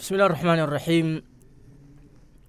[0.00, 1.22] بسم الله الرحمن الرحيم.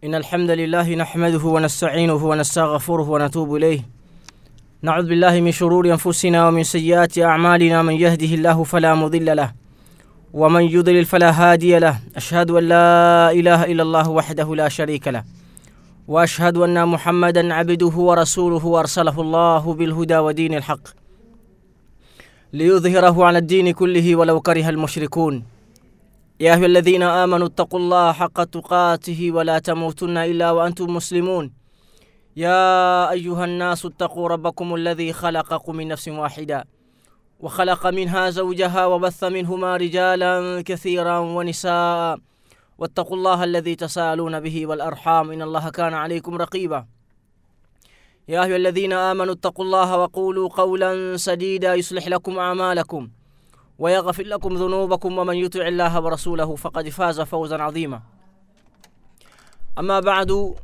[0.03, 3.79] إن الحمد لله نحمده ونستعينه ونستغفره ونتوب إليه.
[4.81, 7.81] نعوذ بالله من شرور أنفسنا ومن سيئات أعمالنا.
[7.83, 9.51] من يهده الله فلا مضل له
[10.33, 11.99] ومن يضلل فلا هادي له.
[12.15, 15.23] أشهد أن لا إله إلا الله وحده لا شريك له
[16.07, 20.85] وأشهد أن محمدا عبده ورسوله وأرسله الله بالهدى ودين الحق.
[22.53, 25.50] ليظهره على الدين كله ولو كره المشركون.
[26.41, 31.53] يا أيها الذين آمنوا اتقوا الله حق تقاته ولا تموتن إلا وأنتم مسلمون.
[32.35, 36.65] يا أيها الناس اتقوا ربكم الذي خلقكم من نفس واحدة
[37.39, 42.17] وخلق منها زوجها وبث منهما رجالا كثيرا ونساء.
[42.77, 46.85] واتقوا الله الذي تساءلون به والأرحام إن الله كان عليكم رقيبا.
[48.27, 53.09] يا أيها الذين آمنوا اتقوا الله وقولوا قولا سديدا يصلح لكم أعمالكم.
[53.81, 58.01] ويغفر لكم ذنوبكم ومن يطع الله ورسوله فقد فاز فوزا عظيما.
[59.79, 60.55] أما بعد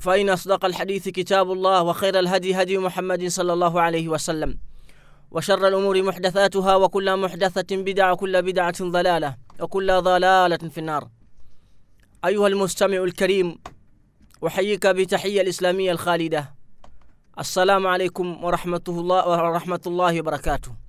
[0.00, 4.58] فإن أصدق الحديث كتاب الله وخير الهدي هدي محمد صلى الله عليه وسلم
[5.30, 11.08] وشر الأمور محدثاتها وكل محدثة بدعة وكل بدعة ضلالة وكل ضلالة في النار.
[12.24, 13.58] أيها المستمع الكريم
[14.46, 16.54] أحييك بتحية الإسلامية الخالدة.
[17.38, 20.81] السلام عليكم ورحمة الله ورحمة الله وبركاته.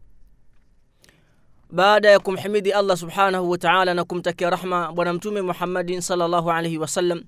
[1.73, 6.77] Baada ya kumhimidi allah subhanahu wa taala na kumtakia rahma bwana mtume muhammadin salllahu alaihi
[6.77, 7.23] wasallam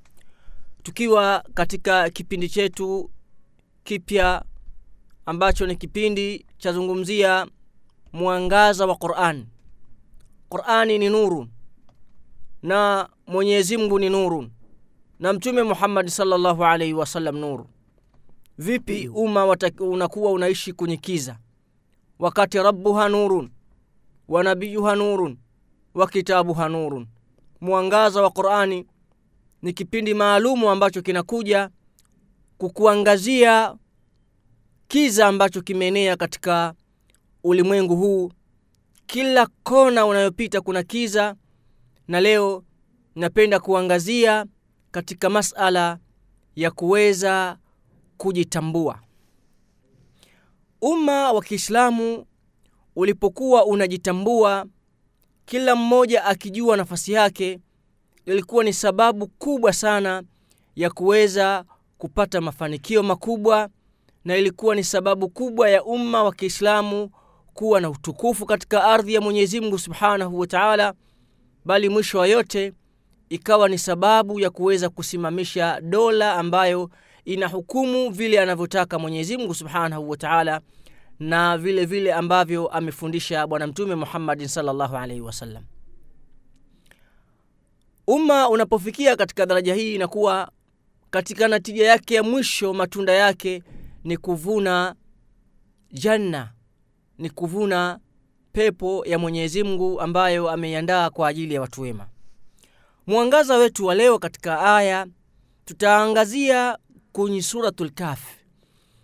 [0.83, 3.11] tukiwa katika kipindi chetu
[3.83, 4.45] kipya
[5.25, 7.47] ambacho ni kipindi chazungumzia
[8.13, 9.45] mwangaza wa quran.
[10.49, 11.47] Qurani ni nuru
[12.63, 14.47] na mwenyezi mungu ni nuru
[15.19, 17.67] na mtume muhammadi salllahu alaihi wasallam nuru.
[18.57, 21.37] Vipi umma unakuwa unaishi kwenye kiza?
[22.19, 23.49] Wakati rabbuha nurun
[24.27, 25.37] wa nabiyuha nurun
[25.93, 27.07] wa kitabuha nurun
[27.61, 28.85] mwangaza wa qurani
[29.61, 31.69] ni kipindi maalumu ambacho kinakuja
[32.57, 33.75] kukuangazia
[34.87, 36.73] kiza ambacho kimeenea katika
[37.43, 38.31] ulimwengu huu.
[39.07, 41.35] Kila kona unayopita kuna kiza
[42.07, 42.63] na leo
[43.15, 44.45] napenda kuangazia
[44.91, 45.97] katika masala
[46.55, 47.57] ya kuweza
[48.17, 48.99] kujitambua.
[50.81, 52.25] Umma wa kiislamu
[52.95, 54.65] ulipokuwa unajitambua
[55.45, 57.59] kila mmoja akijua nafasi yake
[58.25, 60.23] ilikuwa ni sababu kubwa sana
[60.75, 61.63] ya kuweza
[61.97, 63.69] kupata mafanikio makubwa
[64.25, 67.09] na ilikuwa ni sababu kubwa ya umma wa kiislamu
[67.53, 70.93] kuwa na utukufu katika ardhi ya mwenyezi mungu subhanahu wa taala
[71.65, 72.73] bali mwisho wa yote
[73.29, 76.89] ikawa ni sababu ya kuweza kusimamisha dola ambayo
[77.25, 80.61] inahukumu vile anavyotaka mwenyezi mungu subhanahu wa taala
[81.19, 85.63] na vile vile ambavyo amefundisha bwana mtume muhammadin salllahu alaihi wasallam
[88.07, 90.51] umma unapofikia katika daraja hii inakuwa
[91.09, 93.63] katika natija yake ya mwisho matunda yake
[94.03, 94.95] ni kuvuna
[95.91, 96.51] janna
[97.17, 97.99] ni kuvuna
[98.51, 102.07] pepo ya mwenyezi mungu ambayo ameiandaa kwa ajili ya watu wema.
[103.07, 105.07] Mwangaza wetu wa leo katika aya
[105.65, 106.77] tutaangazia
[107.11, 107.89] kwenye suratul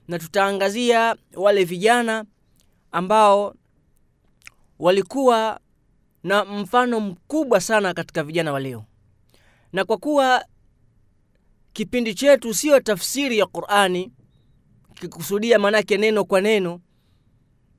[0.08, 2.26] na tutaangazia wale vijana
[2.92, 3.56] ambao
[4.80, 5.60] walikuwa
[6.24, 8.86] na mfano mkubwa sana katika vijana wa leo.
[9.74, 10.46] Na kwa kuwa
[11.74, 14.12] kipindi chetu siyo tafsiri ya qurani
[14.94, 16.80] kikusudia maanake neno kwa neno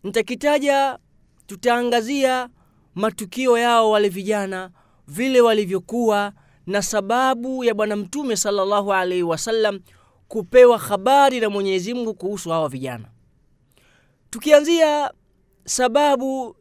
[0.02, 0.98] nitakitaja
[1.46, 2.48] tutaangazia
[2.94, 4.70] matukio yao wale vijana
[5.08, 6.32] vile walivyokuwa
[6.66, 9.80] na sababu ya bwana mtume salllahu alaihi wasallam
[10.32, 13.08] kupewa habari na mwenyezi mungu kuhusu hawa vijana.
[14.30, 15.10] Tukianzia
[15.64, 16.56] sababu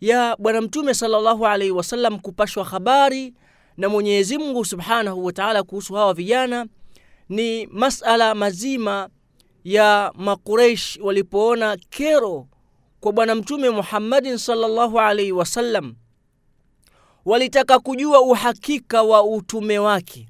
[0.00, 3.34] ya bwana mtume sallallahu alaihi wasallam kupashwa habari
[3.76, 6.66] na mwenyezi mungu subhanahu wataala kuhusu hawa vijana
[7.28, 9.08] ni masala mazima
[9.64, 12.46] ya Makureish walipoona kero
[13.00, 15.94] kwa bwana mtume muhammadin sallallahu alaihi wasallam.
[17.24, 20.28] Walitaka kujua uhakika wa utume wake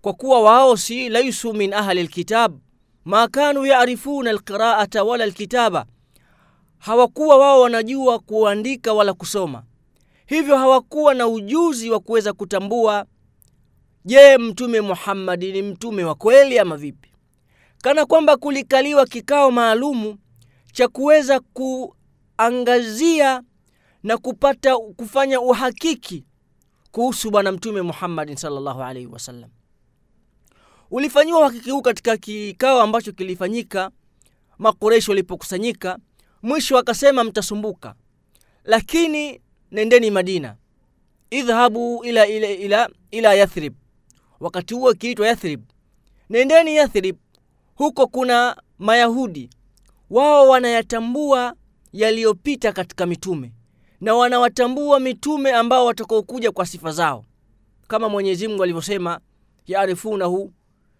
[0.00, 2.58] kwa kuwa wao si laisu min ahli lkitab
[3.04, 5.86] ma kanu yarifuna alqiraata wala lkitaba
[6.78, 9.62] hawakuwa wao wanajua kuandika wala kusoma.
[10.26, 13.06] Hivyo hawakuwa na ujuzi wa kuweza kutambua
[14.04, 17.12] je mtume muhammadi ni mtume wa kweli ama vipi?
[17.82, 20.18] Kana kwamba kulikaliwa kikao maalumu
[20.72, 21.40] cha kuweza
[22.36, 23.42] kuangazia
[24.02, 26.24] na kupata kufanya uhakiki
[26.92, 29.50] kuhusu bwana mtume muhammadin salllahu alaihi wasallam
[30.90, 33.90] ulifanyiwa uhakiki huu katika kikao ambacho kilifanyika
[34.58, 35.98] makureshi walipokusanyika
[36.42, 37.94] mwisho akasema mtasumbuka.
[38.64, 39.40] Lakini
[39.70, 40.56] nendeni madina.
[41.30, 43.74] Idhhabu ila, ila, ila, ila yathrib.
[44.40, 45.62] Wakati huo ikiitwa yathrib.
[46.30, 47.16] Nendeni yathrib.
[47.74, 49.50] Huko kuna mayahudi.
[50.10, 51.54] Wao wanayatambua
[51.92, 53.52] yaliyopita katika mitume
[54.00, 57.24] na wanawatambua mitume ambao watakaokuja kwa sifa zao.
[57.88, 59.20] Kama mwenyezi mungu alivyosema
[59.66, 60.52] yaarifunahu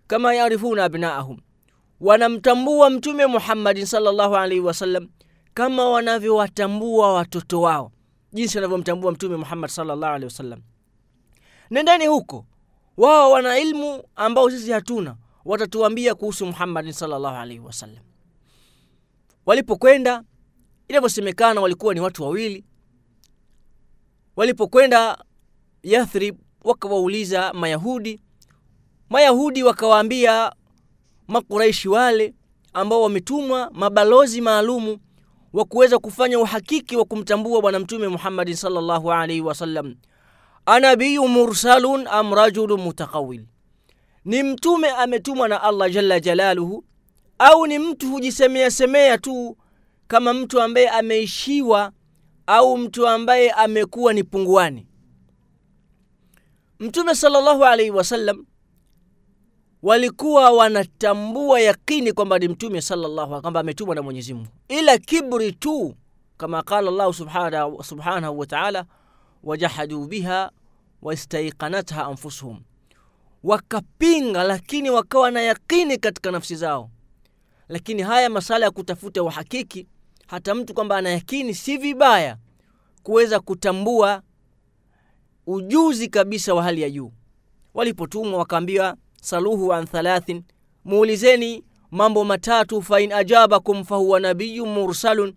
[0.08, 1.38] kama yarifuna abnaahum.
[2.00, 5.08] Wanamtambua mtume muhammadin salllahu alaihi wasallam
[5.54, 7.92] kama wanavyowatambua watoto wao.
[8.32, 10.60] Jinsi wanavyomtambua mtume muhammad salllahu alehi wasallam
[11.70, 12.46] nendeni huko.
[12.96, 15.16] Wao wana ilmu ambao sisi hatuna.
[15.44, 18.04] Watatuambia kuhusu muhammadin salllahu alaihi wasallam
[19.46, 20.22] walipokwenda
[20.88, 22.64] inavyosemekana walikuwa ni watu wawili.
[24.36, 25.24] Walipokwenda
[25.82, 28.20] yathrib wakawauliza mayahudi
[29.10, 30.52] mayahudi wakawaambia
[31.28, 32.34] makuraishi wale
[32.72, 34.98] ambao wametumwa mabalozi maalumu
[35.52, 39.94] wa kuweza kufanya uhakiki wa kumtambua bwana mtume muhammadin sallallahu alaihi wasallam
[40.66, 43.46] anabiyu mursalun am rajulu mutakawil
[44.24, 46.84] ni mtume ametumwa na allah jalla jalaluhu
[47.38, 49.56] au ni mtu hujisemea semea tu
[50.08, 51.92] kama mtu ambaye ameishiwa
[52.46, 54.86] au mtu ambaye amekuwa ni punguani?
[56.80, 58.46] Mtume sallallahu alaihi wasallam
[59.82, 64.48] walikuwa wanatambua yakini kwamba ni mtume sallallahu kwamba ametumwa na mwenyezi mungu.
[64.68, 65.94] Ila kibri tu
[66.36, 67.12] kama qala llahu
[67.84, 68.84] subhanahu, wataala
[69.44, 70.50] wajahaduu biha
[71.02, 72.60] wastaiqanatha anfusuhum.
[73.44, 76.90] Wakapinga lakini wakawa na yakini katika nafsi zao.
[77.68, 79.86] Lakini haya masala ya kutafuta uhakiki
[80.26, 82.36] hata mtu kwamba ana yakini si vibaya
[83.02, 84.22] kuweza kutambua
[85.46, 87.12] ujuzi kabisa wa hali ya juu.
[87.74, 90.42] Walipotumwa wakaambiwa saluhu an thalathin
[90.84, 95.34] muulizeni mambo matatu fain ajabakum fahuwa nabiyu mursalun.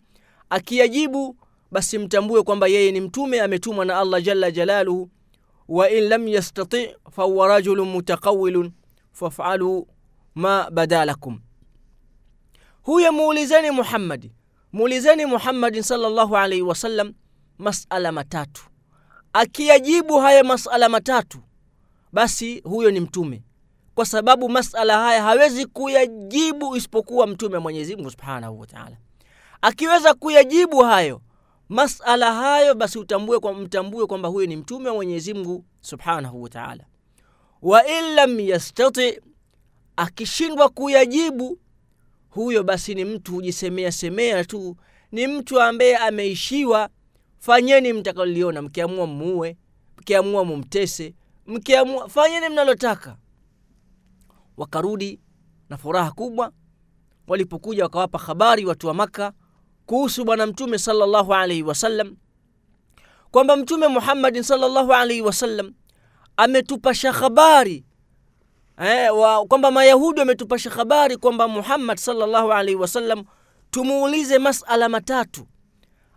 [0.50, 1.36] Akiyajibu
[1.72, 5.10] basi mtambue kwamba yeye ni mtume ametumwa na allah jalla jalaluhu.
[5.68, 8.72] Wa in lam yastati fahuwa rajulun mutaqawilun
[9.12, 9.88] fafalu
[10.36, 11.40] ma bada lakum
[12.82, 14.32] huyo muulizeni muhammadi
[14.74, 17.14] muulizeni muhammadin salllahu alaihi wasallam
[17.58, 18.62] masala matatu.
[19.34, 21.38] Akiyajibu haya masala matatu
[22.14, 23.44] basi huyo ni mtume
[23.96, 28.98] kwa sababu masala haya hawezi kuyajibu isipokuwa mtume mwenyezi mungu subhanahu wataala
[29.62, 31.22] akiweza kuyajibu hayo
[31.70, 36.84] masala hayo basi utambue kwa, mtambue kwamba huyo ni mtume wa mwenyezi mungu subhanahu wataala
[37.62, 37.84] wa
[38.16, 39.20] lam yastati
[39.96, 41.60] akishindwa kuyajibu
[42.30, 44.78] huyo basi ni mtu hujisemea semea tu
[45.12, 46.90] ni mtu ambaye ameishiwa.
[47.40, 49.58] Fanyeni mtakaloliona mkiamua muue
[49.98, 51.14] mkiamua mumtese
[51.48, 53.18] mkiamua fanyeni mnalotaka
[54.62, 55.20] wakarudi
[55.70, 56.52] na furaha kubwa.
[57.28, 59.34] Walipokuja wakawapa habari watu wa maka
[59.86, 62.16] kuhusu bwana mtume salllahu alaihi wasallam
[63.32, 65.74] kwamba mtume muhammadin salllahu alaihi wasallam
[66.38, 67.86] ametupasha habari
[68.82, 73.24] eh, wa, kwamba mayahudi wametupasha habari kwamba muhammad salllahu alaihi wasallam
[73.72, 75.48] tumuulize masala matatu.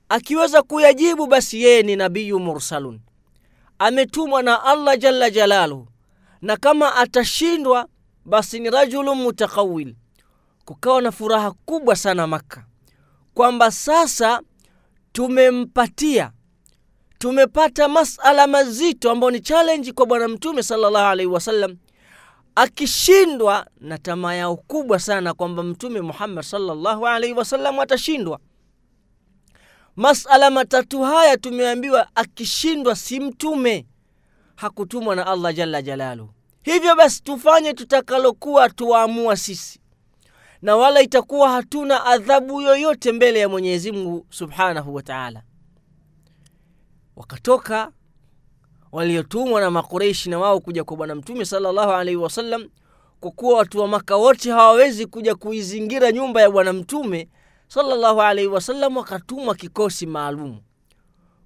[0.09, 3.01] Akiweza kuyajibu basi yeye ni nabiyu mursalun.
[3.79, 5.89] Ametumwa na allah jalla jalaluhu.
[6.43, 7.89] Na kama atashindwa
[8.25, 9.95] basi ni rajulun mutakawil
[10.65, 12.65] kukawa na furaha kubwa sana makka.
[13.35, 14.41] Kwamba sasa
[15.13, 16.33] tumempatia
[17.19, 21.77] tumepata masala mazito ambayo ni challenge kwa bwana mtume salllahu alaihi wasallam
[22.55, 28.39] akishindwa na tamaa yao kubwa sana kwamba mtume muhammad salllahu alaihi wasallam atashindwa.
[29.97, 33.87] Masala matatu haya tumeambiwa akishindwa si mtume
[34.57, 36.31] hakutumwa na allah jalla jalaluhu
[36.65, 39.81] hivyo basi tufanye tutakalokuwa tuwaamua sisi.
[40.63, 45.43] Na wala itakuwa hatuna adhabu yoyote mbele ya mwenyezi mungu subhanahu wa taala.
[47.17, 47.93] Wakatoka
[48.93, 52.69] waliotumwa na makureishi na wao kuja kwa bwana mtume salllahu alaihi wasallam
[53.21, 57.29] kwa kuwa watu wa maka wote hawawezi kuja kuizingira nyumba ya bwana mtume
[57.69, 60.61] salllahu alaihi wasallam wakatumwa kikosi maalum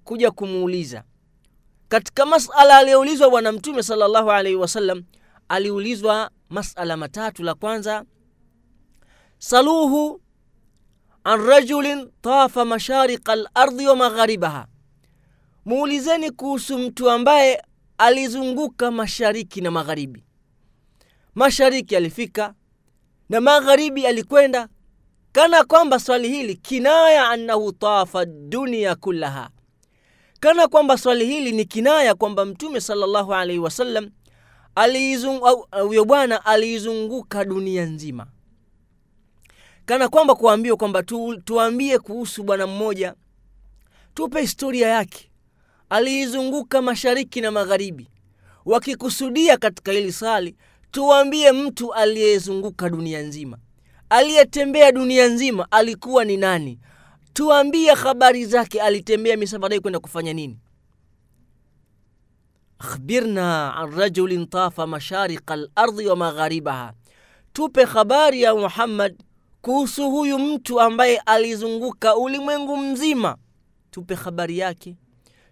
[0.03, 1.03] kuja kumuuliza
[1.89, 5.03] katika masala aliyoulizwa bwana mtume salllahu alaihi wasallam
[5.49, 7.43] aliulizwa masala matatu.
[7.43, 8.05] La kwanza
[9.37, 10.21] saluhu
[11.23, 14.67] an rajulin tafa mashariqa lardi wa magharibaha.
[15.65, 17.63] Muulizeni kuhusu mtu ambaye
[17.97, 20.23] alizunguka mashariki na magharibi.
[21.35, 22.53] Mashariki alifika
[23.29, 24.67] na magharibi alikwenda
[25.31, 29.49] kana kwamba swali hili kinaya annahu tafa dunia kullaha
[30.39, 34.09] kana kwamba swali hili ni kinaya kwamba mtume salllahu alaihi wasallam
[35.87, 38.27] huyo bwana aliizunguka dunia nzima.
[39.85, 43.13] Kana kwamba kuambiwa kwamba tu, tuambie kuhusu bwana mmoja
[44.13, 45.31] tupe historia yake.
[45.89, 48.09] Aliizunguka mashariki na magharibi.
[48.65, 50.55] Wakikusudia katika hili sali
[50.91, 53.57] tuambie mtu aliyezunguka dunia nzima.
[54.09, 56.79] Aliyetembea dunia nzima alikuwa ni nani
[57.33, 60.57] tuambie habari zake alitembea misafara kwenda kufanya nini?
[62.79, 66.93] Akhbirna an rajulin tafa mashariqa lardi wa magharibaha.
[67.53, 69.17] Tupe habari ya muhammad
[69.61, 73.37] kuhusu huyu mtu ambaye alizunguka ulimwengu mzima.
[73.91, 74.95] Tupe habari yake.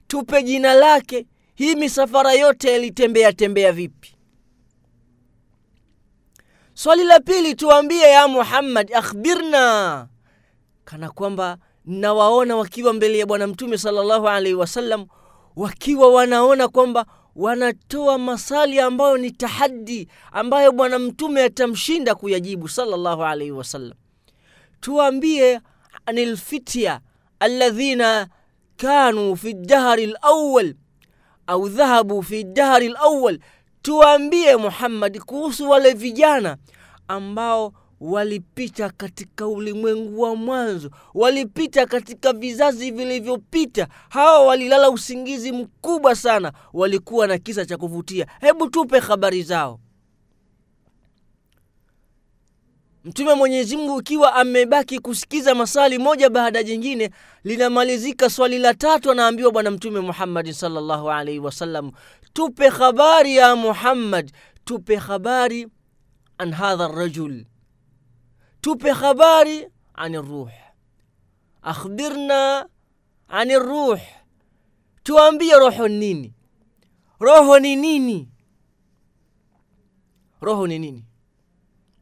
[0.08, 1.28] Tupe jina lake.
[1.56, 4.16] Hii misafara yote yalitembea tembea vipi?
[6.74, 10.08] Swali la pili tuambie ya muhammad akhbirna
[10.88, 15.06] kana kwamba nawaona wakiwa mbele ya bwana mtume salllahu alaihi wasallam
[15.56, 23.51] wakiwa wanaona kwamba wanatoa masali ambayo ni tahadi ambayo bwana mtume atamshinda kuyajibu salllahu alaihi
[23.51, 23.98] wasallam.
[24.79, 25.60] Tuambie
[26.06, 27.00] ani lfitya
[27.39, 28.27] alladhina
[28.77, 30.75] kanu fi dahri lawal
[31.48, 33.39] au dhahabu fi dahri lawal
[33.82, 36.58] tuambie muhammadi kuhusu wale vijana
[37.08, 43.88] ambao walipita katika ulimwengu wa mwanzo walipita katika vizazi vilivyopita.
[44.10, 48.27] Hawa walilala usingizi mkubwa sana walikuwa na kisa cha kuvutia.
[48.42, 49.80] Hebu tupe habari zao.
[53.06, 57.10] Mtume mwenyezi mungu ikiwa amebaki kusikiza maswali moja baada jingine
[57.44, 61.92] linamalizika swali la tatu anaambiwa bwana mtume muhammadi salllahu alaihi wasallam
[62.34, 64.32] tupe habari ya muhammad
[64.66, 65.68] tupe habari
[66.38, 67.46] an hadha rajul
[68.68, 70.52] tupe habari ani ruh.
[71.64, 72.68] Akhbirna
[73.28, 74.00] ani ruh.
[75.04, 76.34] Tuambie roho nini?
[77.20, 78.28] Roho ni nini?
[80.42, 81.06] Roho ni nini?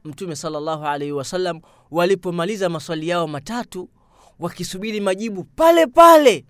[0.03, 3.89] Mtume salllahu alaihi wasallam walipomaliza maswali yao matatu
[4.39, 6.45] wakisubiri majibu pale pale.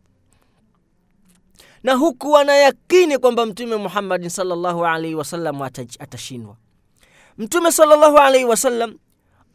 [1.84, 6.58] Na huku wanayakini kwamba mtume muhammadin salllahu alaihi wasallam atashindwa.
[7.38, 8.98] Mtume salllahu alaihi wasallam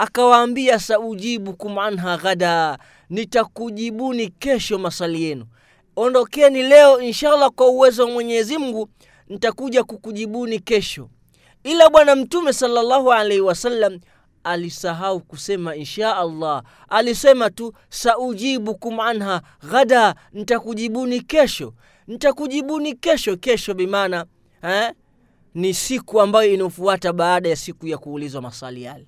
[0.01, 2.79] akawaambia saujibukum anha ghada
[3.11, 5.47] nitakujibuni kesho maswali yenu.
[5.97, 8.89] Ondokeni leo inshallah kwa uwezo wa mwenyezi mungu
[9.29, 11.09] nitakuja kukujibuni kesho.
[11.65, 14.01] Ila bwana mtume salllahu alaihi wasallam
[14.45, 21.75] alisahau kusema insha allah alisema tu saujibukum anha ghada nitakujibuni kesho.
[22.07, 24.27] Nitakujibuni kesho kesho bimaana
[24.63, 24.93] eh?
[25.55, 29.05] ni siku ambayo inaofuata baada ya siku ya kuulizwa maswali yale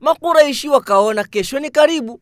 [0.00, 2.20] makuraishi wakaona kesho ni karibu.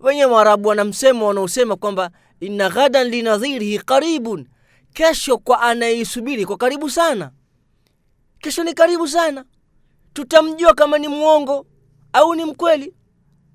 [0.00, 4.48] Wenye warabu wana msemo wanaosema kwamba inna ghadan linadhirihi qaribun.
[4.92, 7.30] Kesho kwa anayeisubiri kwa karibu sana.
[8.38, 9.44] Kesho ni karibu sana.
[10.12, 11.66] Tutamjua kama ni mwongo
[12.12, 12.94] au ni mkweli.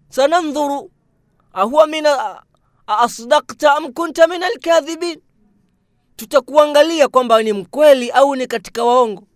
[0.09, 0.91] Sanandhuru
[1.53, 2.05] ahuwa min
[2.87, 5.21] asdakta am kunta min alkadhibin.
[6.15, 9.27] Tutakuangalia kwamba ni mkweli au ni katika waongo.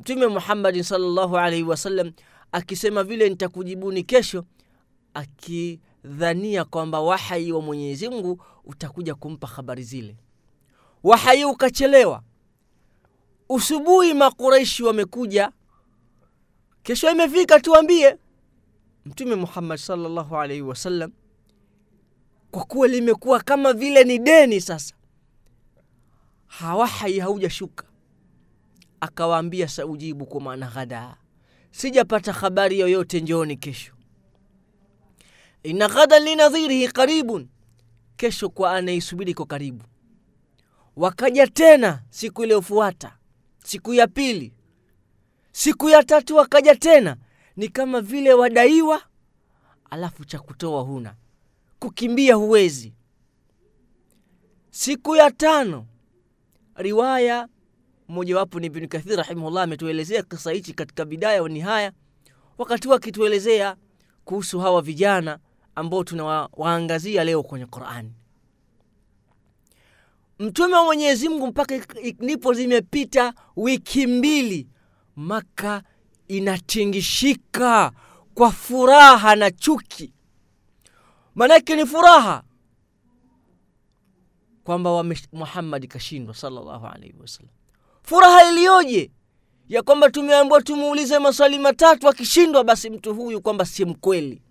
[0.00, 2.12] Mtume muhammadin sallallahu alaihi wasallam
[2.54, 4.44] akisema vile nitakujibuni kesho
[5.14, 10.16] akidhania kwamba wahai wa mwenyezi mungu utakuja kumpa habari zile.
[11.02, 12.22] Wahai ukachelewa.
[13.48, 15.52] Usubuhi makuraishi wamekuja.
[16.82, 18.16] Kesho imefika tuambie.
[19.04, 21.12] Mtume muhammad salllahu alaihi wasallam
[22.50, 24.94] kwa kuwa limekuwa kama vile ni deni sasa.
[26.46, 27.84] Hawahai haujashuka.
[29.00, 31.16] Akawaambia saujibu kwa maana ghada
[31.74, 33.92] sijapata habari yoyote njooni kesho.
[35.62, 37.48] Ina ghadan linadhirihi qaribun.
[38.16, 39.84] Kesho kwa anaisubiri kwa karibu.
[40.96, 43.16] Wakaja tena siku iliyofuata
[43.64, 44.52] siku ya pili.
[45.52, 47.16] Siku ya tatu wakaja tena.
[47.56, 49.02] Ni kama vile wadaiwa
[49.90, 51.14] alafu cha kutoa huna.
[51.78, 52.92] Kukimbia huwezi.
[54.70, 55.86] Siku ya tano
[56.74, 57.48] riwaya
[58.08, 61.92] mojawapo ni Ibn kathir rahimahullah ametuelezea kisa hichi katika bidaya wa nihaya.
[62.58, 63.76] Wakati huo akituelezea
[64.24, 65.38] kuhusu hawa vijana
[65.74, 68.12] ambao tunawaangazia leo kwenye qurani
[70.38, 71.80] mtume wa mwenyezi mungu mpaka
[72.18, 74.68] ndipo zimepita wiki mbili
[75.16, 75.82] maka
[76.28, 77.92] inatingishika
[78.34, 80.12] kwa furaha na chuki.
[81.34, 82.42] Maanake ni furaha
[84.64, 87.52] kwamba Muhammad kashindwa salllahu alaihi wasallam
[88.04, 89.10] furaha iliyoje?
[89.68, 94.42] Ya kwamba tumeambiwa tumuulize maswali matatu akishindwa basi mtu huyu kwamba si mkweli.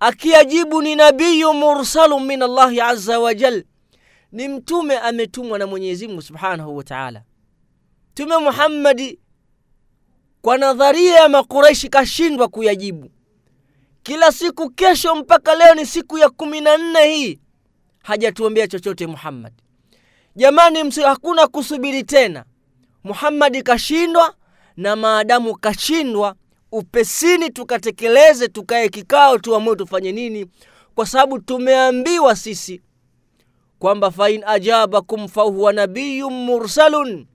[0.00, 3.64] Akiajibu ni nabiyu mursalu min allahi aza wajal
[4.32, 7.22] ni mtume ametumwa na mwenyezi mungu subhanahu wa taala.
[8.12, 9.18] Mtume muhammadi
[10.42, 13.10] kwa nadharia ya makureishi kashindwa kuyajibu.
[14.02, 17.40] Kila siku kesho mpaka leo ni siku ya kumi na nne hii.
[18.02, 19.52] Hajatuombea chochote muhammad.
[20.36, 22.44] Jamani hakuna kusubiri tena
[23.04, 24.34] muhammadi kashindwa
[24.76, 26.34] na maadamu kashindwa
[26.72, 30.46] upesini tukatekeleze tukae kikao tuamue tufanye nini
[30.94, 32.80] kwa sababu tumeambiwa sisi
[33.78, 37.26] kwamba fain ajabakum fahuwa nabiyun mursalun.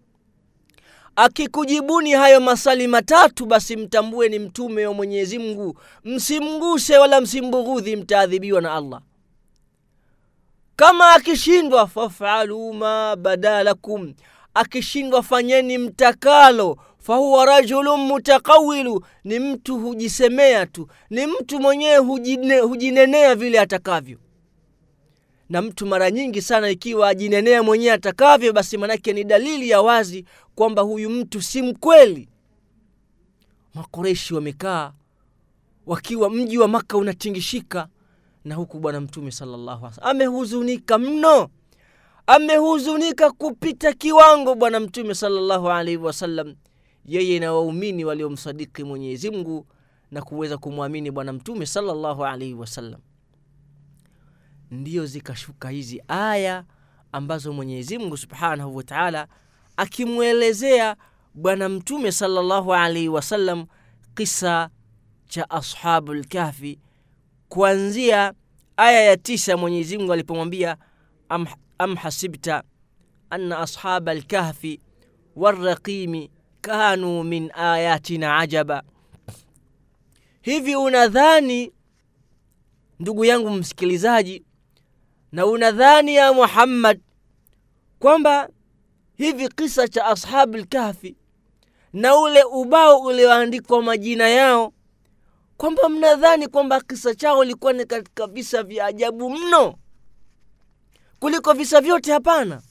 [1.15, 5.79] Akikujibuni hayo masali matatu basi mtambue ni mtume wa mwenyezi mungu.
[6.03, 9.01] Msimguse wala msimbughudhi mtaadhibiwa na allah.
[10.75, 14.13] Kama akishindwa fafalu ma bada lakum
[14.53, 16.77] akishindwa fanyeni mtakalo.
[16.99, 20.87] Fahuwa rajulun mutakawilu, ni mtu hujisemea tu.
[21.09, 24.17] Ni mtu mwenyewe hujine, hujinenea vile atakavyo.
[25.49, 30.25] Na mtu mara nyingi sana ikiwa ajinenea mwenyewe atakavyo basi manake ni dalili ya wazi
[30.55, 32.29] kwamba huyu mtu si mkweli.
[33.73, 34.93] Makoreshi wamekaa
[35.85, 37.87] wakiwa mji wa maka unatingishika
[38.45, 41.49] na huku bwana mtume salllahu alih amehuzunika mno
[42.27, 46.55] amehuzunika kupita kiwango bwana mtume salllahu alaihi wasallam.
[47.05, 49.67] Yeye na waumini waliomsadiki mwenyezi mungu
[50.11, 53.01] na kuweza kumwamini bwana mtume salllahu alaihi wasallam.
[54.71, 56.63] Ndiyo zikashuka hizi aya
[57.11, 59.27] ambazo mwenyezi mungu subhanahu wataala
[59.77, 60.95] akimwelezea
[61.33, 63.65] bwana mtume salllahu alaihi wasallam
[64.15, 64.69] kisa
[65.27, 66.79] cha ashabu lkahfi
[67.49, 68.33] kuanzia
[68.77, 70.77] aya ya tisa mwenyezi alipomwambia
[71.77, 72.63] am, hasibta
[73.29, 74.79] anna ashaba alkahfi
[75.35, 78.83] warraqimi kanu min ayatina ajaba.
[80.41, 81.71] Hivi unadhani
[82.99, 84.43] ndugu yangu msikilizaji
[85.31, 87.01] na unadhani ya muhammad
[87.99, 88.49] kwamba
[89.17, 91.15] hivi kisa cha ashabu lkahfi
[91.93, 94.73] na ule ubao ulioandikwa majina yao
[95.57, 99.75] kwamba mnadhani kwamba kisa chao ilikuwa ni katika visa vya ajabu mno
[101.23, 102.61] kuliko visa vyote hapana.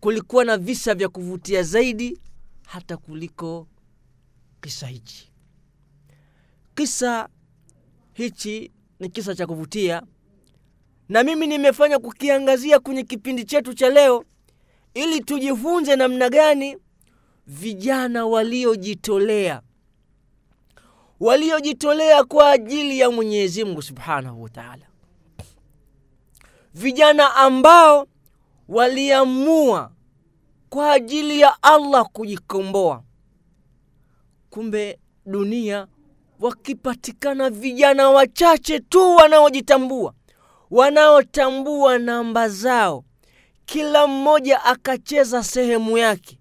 [0.00, 2.18] Kulikuwa na visa vya kuvutia zaidi
[2.66, 3.68] hata kuliko
[4.60, 5.32] kisa hichi.
[6.74, 7.28] Kisa
[8.12, 10.02] hichi ni kisa cha kuvutia
[11.08, 14.24] na mimi nimefanya kukiangazia kwenye kipindi chetu cha leo
[14.94, 16.76] ili tujifunze namna gani
[17.46, 19.62] vijana waliojitolea
[21.20, 24.86] waliojitolea kwa ajili ya mwenyezi mungu subhanahu wataala
[26.76, 28.06] vijana ambao
[28.68, 29.92] waliamua
[30.70, 33.02] kwa ajili ya allah kujikomboa.
[34.50, 35.86] Kumbe dunia
[36.40, 40.14] wakipatikana vijana wachache tu wanaojitambua
[40.70, 43.04] wanaotambua namba zao.
[43.66, 46.38] Kila mmoja akacheza sehemu yake.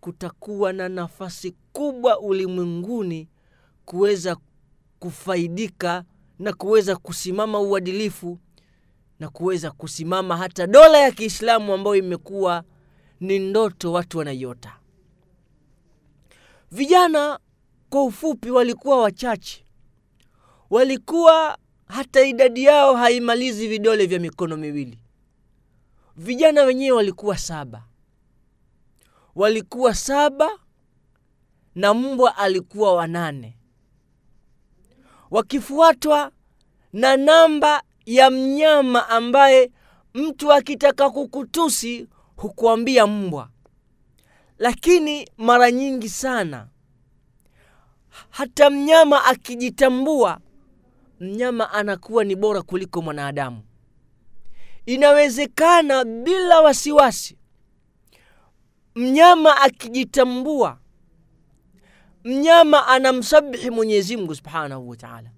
[0.00, 3.28] Kutakuwa na nafasi kubwa ulimwenguni
[3.84, 4.36] kuweza
[4.98, 6.04] kufaidika
[6.38, 8.38] na kuweza kusimama uadilifu
[9.20, 12.64] na kuweza kusimama hata dola ya kiislamu ambayo imekuwa
[13.20, 14.76] ni ndoto watu wanaiota.
[16.70, 17.38] Vijana
[17.90, 19.66] kwa ufupi walikuwa wachache.
[20.70, 24.98] Walikuwa hata idadi yao haimalizi vidole vya mikono miwili.
[26.16, 27.84] Vijana wenyewe walikuwa saba.
[29.34, 30.48] Walikuwa saba
[31.74, 33.56] na mbwa alikuwa wanane
[35.30, 36.32] wakifuatwa
[36.92, 39.70] na namba ya mnyama ambaye
[40.14, 43.48] mtu akitaka kukutusi hukuambia mbwa.
[44.58, 46.68] Lakini mara nyingi sana
[48.30, 50.40] hata mnyama akijitambua
[51.20, 53.62] mnyama anakuwa ni bora kuliko mwanadamu.
[54.86, 57.36] Inawezekana bila wasiwasi
[58.94, 60.78] mnyama akijitambua
[62.24, 65.30] mnyama anamsabihi mwenyezi mungu subhanahu wataala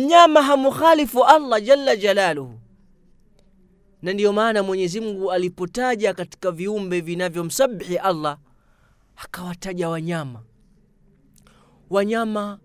[0.00, 2.58] mnyama hamukhalifu allah jalla jalaluhu.
[4.02, 8.38] Na ndiyo maana mwenyezi mungu alipotaja katika viumbe vinavyomsabihi allah
[9.16, 10.42] akawataja wanyama.
[11.90, 12.58] Wanyama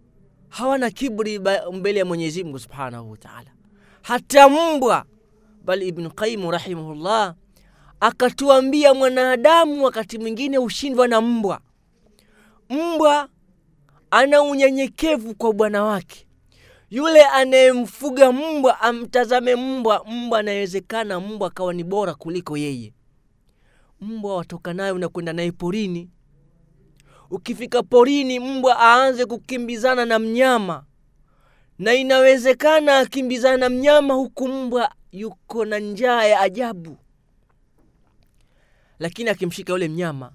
[0.49, 1.39] hawana kibri
[1.73, 3.51] mbele ya mwenyezi mungu subhanahu wataala
[4.01, 5.05] hata mbwa
[5.65, 7.35] bali ibnu Qayimu rahimahullah
[7.99, 11.61] akatuambia mwanadamu wakati mwingine hushindwa na mbwa.
[12.69, 13.29] Mbwa
[14.11, 16.27] ana unyenyekevu kwa bwana wake
[16.91, 22.93] yule anayemfuga mbwa amtazame mbwa mbwa anawezekana mbwa akawa ni bora kuliko yeye.
[24.01, 26.09] Mbwa watoka naye unakwenda naye porini.
[27.29, 30.83] Ukifika porini mbwa aanze kukimbizana na mnyama.
[31.79, 36.97] Na inawezekana akimbizana na mnyama huku mbwa yuko na njaa ya ajabu.
[38.99, 40.31] Lakini akimshika yule mnyama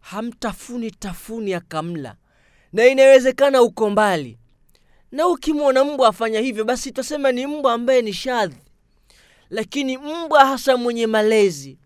[0.00, 2.16] hamtafuni tafuni akamla.
[2.72, 4.38] Na inawezekana uko mbali
[5.12, 8.56] na ukimwona mbwa afanya hivyo basi twasema ni mbwa ambaye ni shadhi.
[9.50, 11.78] Lakini mbwa hasa mwenye malezi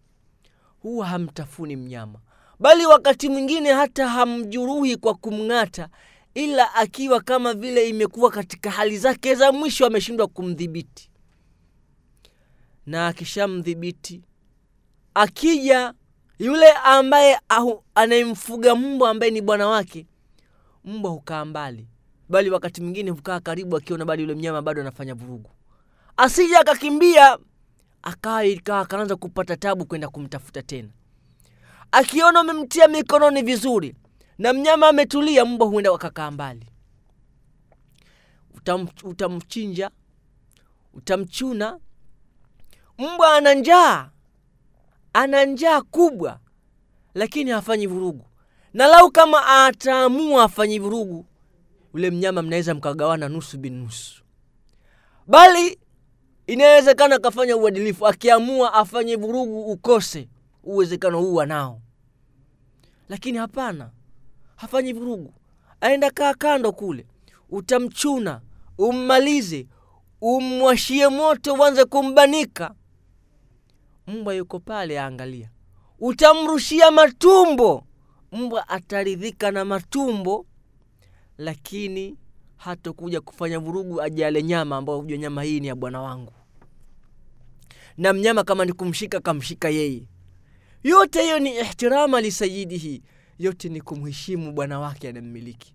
[0.82, 2.18] huwa hamtafuni mnyama.
[2.61, 5.88] Bali wakati mwingine hata hamjuruhi kwa kumng'ata
[6.35, 11.11] ila akiwa kama vile imekuwa katika hali zake za mwisho ameshindwa kumdhibiti.
[12.87, 14.22] Na akishamdhibiti
[15.14, 15.94] akija
[16.38, 17.40] yule ambaye
[17.94, 20.06] anayemfuga mbwa ambaye ni bwana wake
[20.85, 21.87] mbwa hukaa mbali
[22.33, 25.51] bali wakati mwingine hukaa karibu akiona bali yule mnyama bado anafanya vurugu.
[26.16, 27.38] Asija akakimbia
[28.03, 28.42] akawa
[28.81, 30.88] akaanza kupata tabu kwenda kumtafuta tena.
[31.92, 33.95] Akiona umemtia mikononi vizuri
[34.38, 36.66] na mnyama ametulia mbwa huenda wakakaa mbali.
[38.55, 39.90] Utam, utamchinja
[40.95, 41.79] utamchuna.
[42.99, 44.11] Mbwa ana njaa
[45.12, 46.38] ana njaa kubwa
[47.14, 48.27] lakini hafanyi vurugu.
[48.75, 51.27] Na lau kama ataamua afanyi vurugu
[51.94, 54.22] yule mnyama mnaweza mkagawana nusu binusu,
[55.26, 55.78] bali
[56.46, 60.28] inawezekana akafanya uadilifu akiamua afanye vurugu ukose
[60.64, 61.81] uwezekano huu anao.
[63.09, 63.90] Lakini hapana
[64.57, 65.35] hafanyi vurugu.
[65.81, 67.07] Aenda kaa kando kule
[67.50, 68.40] utamchuna
[68.78, 69.66] ummalize
[70.20, 72.74] umwashie moto uanze kumbanika.
[74.07, 75.50] Mbwa yuko pale aangalia.
[76.00, 77.85] Utamrushia matumbo.
[78.33, 80.46] Mbwa ataridhika na matumbo
[81.42, 82.16] lakini
[82.57, 86.33] hatokuja kufanya vurugu ajale nyama ambayo hujua nyama hii ni ya bwana wangu.
[87.96, 90.09] Na mnyama kama ni kumshika kamshika yeye.
[90.83, 93.02] Yote hiyo ni ihtirama lisayidihi
[93.38, 95.74] yote ni kumheshimu bwana wake anammiliki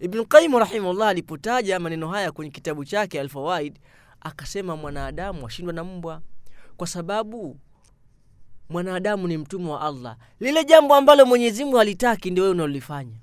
[0.00, 0.26] ibnu
[0.58, 3.78] rahimahullah alipotaja maneno haya kwenye kitabu chake alfawaid
[4.20, 6.22] akasema mwanadamu ashindwa na mbwa.
[6.76, 7.56] Kwa sababu
[8.68, 10.16] mwanadamu ni mtumwa wa allah.
[10.40, 13.16] Lile jambo ambalo mwenyezimngu alitaki ndio wewe unalolifanya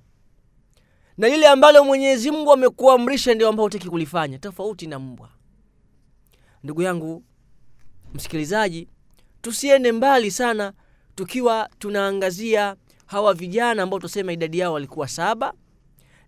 [1.17, 5.29] na lile ambalo mwenyezi mungu amekuamrisha ndio ambao hutaki kulifanya tofauti na mbwa.
[6.63, 7.23] Ndugu yangu
[8.13, 8.87] msikilizaji
[9.41, 10.73] tusiende mbali sana
[11.15, 12.75] tukiwa tunaangazia
[13.05, 15.53] hawa vijana ambao tusema idadi yao walikuwa saba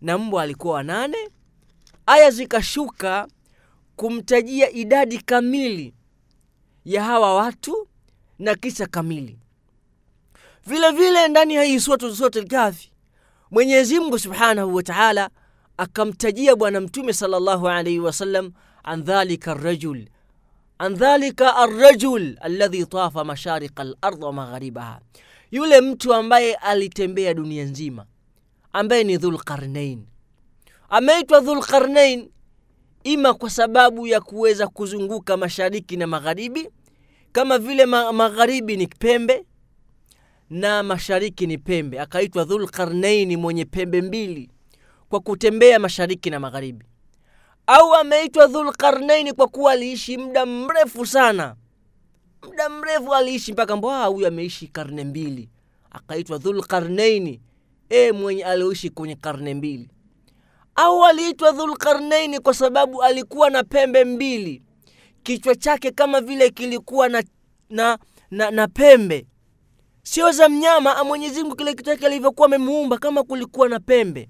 [0.01, 1.17] na mbwa alikuwa wanane
[2.05, 3.27] aya zikashuka
[3.95, 5.93] kumtajia idadi kamili
[6.85, 7.87] ya hawa watu
[8.39, 9.39] na kisa kamili.
[10.65, 12.91] Vile vile ndani ya hii suratu suratu lkafi
[13.51, 15.29] mwenyezi mungu subhanahu wa taala
[15.77, 18.51] akamtajia bwana mtume salllahu alaihi wasallam
[18.83, 20.05] an dhalika rajul
[20.77, 24.99] an dhalika arrajul alladhi tafa masharika lardh wa magharibaha.
[25.51, 28.05] Yule mtu ambaye alitembea dunia nzima
[28.73, 30.05] ambaye ni dhulqarnain.
[30.89, 32.29] Ameitwa dhulqarnain
[33.03, 36.69] ima kwa sababu ya kuweza kuzunguka mashariki na magharibi
[37.31, 39.45] kama vile ma- magharibi ni pembe
[40.49, 41.99] na mashariki ni pembe.
[41.99, 44.49] Akaitwa dhulqarnaini mwenye pembe mbili
[45.09, 46.85] kwa kutembea mashariki na magharibi.
[47.67, 51.55] Au ameitwa dhulqarnaini kwa kuwa aliishi muda mrefu sana.
[52.43, 55.49] Muda mrefu aliishi mpaka mbwa huyu ameishi karne mbili.
[55.91, 57.41] Akaitwa dhulqarnaini
[57.89, 59.89] e mwenye alioishi kwenye karne mbili.
[60.75, 64.61] Au aliitwa dhulqarnaini kwa sababu alikuwa na pembe mbili.
[65.23, 67.23] Kichwa chake kama vile kilikuwa na,
[67.69, 67.97] na,
[68.31, 69.25] na, na pembe
[70.11, 74.29] sio za mnyama mwenyezi mungu kile kitu chake alivyokuwa amemuumba kama kulikuwa na pembe.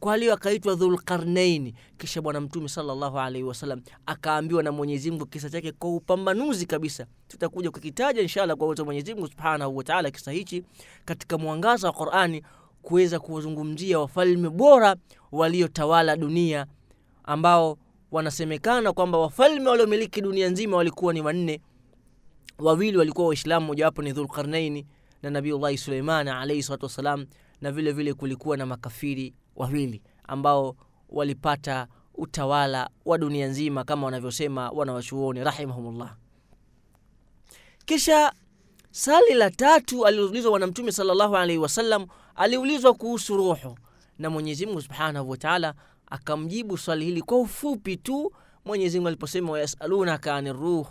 [0.00, 1.74] Kwa hiyo akaitwa dhulqarnaini.
[1.98, 7.06] Kisha bwana mtume sallallahu alaihi wasallam akaambiwa na mwenyezi mungu kisa chake kwa upambanuzi kabisa.
[7.28, 10.62] Tutakuja kukitaja inshallah kwa uwezo wa mwenyezi mungu subhanahu wataala kisa hichi
[11.04, 12.42] katika mwangaza wa qurani
[12.82, 14.96] kuweza kuwazungumzia wafalme bora
[15.32, 16.66] waliotawala dunia
[17.24, 17.78] ambao
[18.10, 21.60] wanasemekana kwamba wafalme waliomiliki dunia nzima walikuwa ni wanne.
[22.58, 24.86] Wawili walikuwa waislamu mojawapo ni dhulqarnaini
[25.22, 27.26] na nabiullahi suleiman alaihi salatu wassalam
[27.60, 30.76] na vile vile kulikuwa na makafiri wawili ambao
[31.08, 36.16] walipata utawala wa dunia nzima kama wanavyosema wanawachuoni rahimahumullah.
[37.84, 38.32] Kisha
[38.90, 40.92] sali la tatu aliulizwa bwana mtume
[41.36, 43.78] alaihi wasallam aliulizwa kuhusu ruhu
[44.18, 45.74] na mwenyezi mungu subhanahu wataala
[46.06, 48.32] akamjibu swali hili kwa ufupi tu.
[48.64, 50.86] Mwenyezi mungu aliposema wayasalunaka ani ruh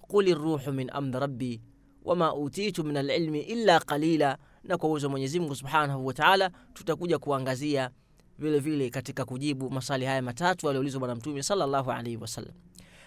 [0.00, 1.60] quli ruhu min amri rabbi
[2.04, 4.38] wama utitu min alilmi illa qalila.
[4.64, 7.90] Na kwa uwezo mwenyezi mungu subhanahu wataala tutakuja kuangazia
[8.38, 12.52] vile vile katika kujibu maswali haya matatu aliyoulizwa bwana mtume salllahu alaihi wasallam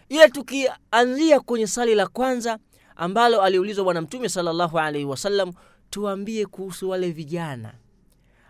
[0.09, 2.57] ila tukianzia kwenye swali la kwanza
[2.95, 5.53] ambalo aliulizwa bwana mtume salllahu alaihi wasallam
[5.89, 7.73] tuambie kuhusu wale vijana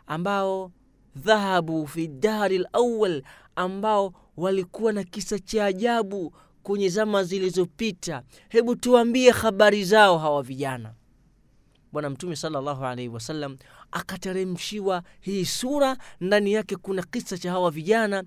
[0.08, 0.72] ambao
[1.16, 3.24] dhahabu fi dari lawal
[3.56, 6.34] ambao walikuwa na kisa cha ajabu
[6.68, 8.24] kwenye zama zilizopita.
[8.50, 10.94] Hebu tuambie habari zao hawa vijana.
[11.92, 13.58] Bwana mtume salllahu alaihi wasallam
[13.92, 15.98] akateremshiwa hii sura.
[16.22, 18.24] Ndani yake kuna kisa cha hawa vijana.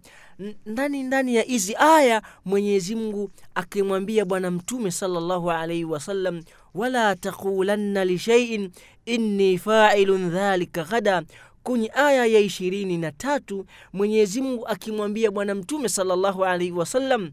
[0.66, 6.42] Ndani ndani ya hizi aya mwenyezi mungu akimwambia bwana mtume salllahu alaihi wasallam
[6.74, 8.70] wala taqulanna lishaiin
[9.06, 11.22] inni failun dhalika ghada.
[11.62, 17.30] Kwenye aya ya ishirini na tatu mwenyezi mungu akimwambia bwana mtume salllahu alaihi wasallam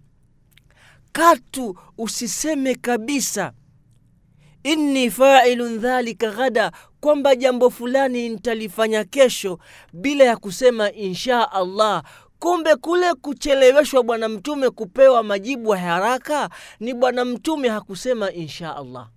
[1.22, 3.52] katu usiseme kabisa.
[4.64, 9.60] Inni failun dhalika ghada kwamba jambo fulani nitalifanya kesho
[9.94, 12.04] bila ya kusema insha allah.
[12.40, 16.50] Kumbe kule kucheleweshwa bwana mtume kupewa majibu ya haraka
[16.80, 19.10] ni bwana mtume hakusema insha allah.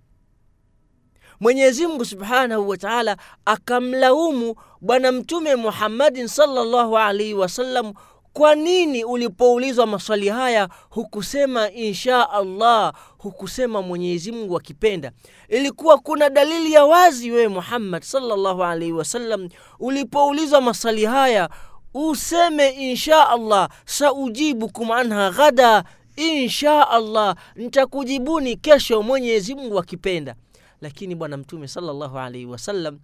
[1.39, 7.93] Mwenyezi mungu subhanahu wa taala akamlaumu bwana mtume muhammadin salllahu alaihi wasallam
[8.33, 15.11] kwa nini ulipoulizwa maswali haya hukusema insha allah hukusema mwenyezi mungu akipenda?
[15.49, 21.49] Ilikuwa kuna dalili ya wazi wewe muhammad salllahu alaihi wasallam ulipoulizwa maswali haya
[21.93, 25.83] useme insha allah saujibukum anha ghada
[26.15, 30.35] insha allah ntakujibuni kesho mwenyezi mungu akipenda.
[30.81, 32.99] Lakini bwana mtume salllahu alaihi wasallam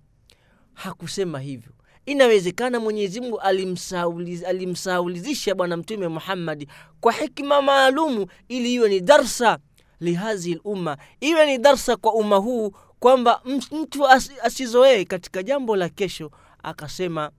[0.74, 1.72] hakusema hivyo
[2.08, 6.68] inawezekana mwenyezi mungu alimsauliz, alimsaulizisha bwana mtume muhammadi
[7.02, 9.58] kwa hikma maalumu ili iwe ni darsa
[10.00, 10.98] lihadhihi lumma.
[11.20, 13.42] Iwe ni darsa kwa umma huu kwamba
[13.72, 16.32] mtu as, asizoee katika jambo la kesho
[16.64, 17.32] akasema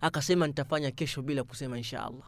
[0.00, 2.26] akasema nitafanya kesho bila kusema insha allah.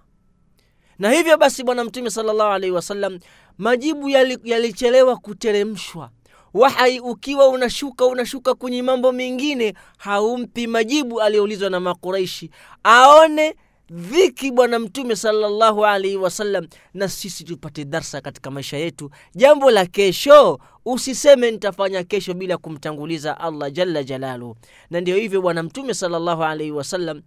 [0.98, 3.18] Na hivyo basi bwana mtume sallallahu alaihi wasallam
[3.58, 4.08] majibu
[4.44, 6.10] yalichelewa yali kuteremshwa
[6.56, 12.50] wahai ukiwa unashuka unashuka kwenye mambo mengine haumpi majibu aliyoulizwa na makuraishi.
[12.84, 13.54] Aone
[13.90, 19.10] dhiki bwana mtume salllahu alaihi wasallam na sisi tupate darsa katika maisha yetu.
[19.34, 24.56] Jambo la kesho usiseme nitafanya kesho bila kumtanguliza allah jalla jalaluhu
[24.90, 27.22] na ndio hivyo bwana mtume salllahu alaihi wasallam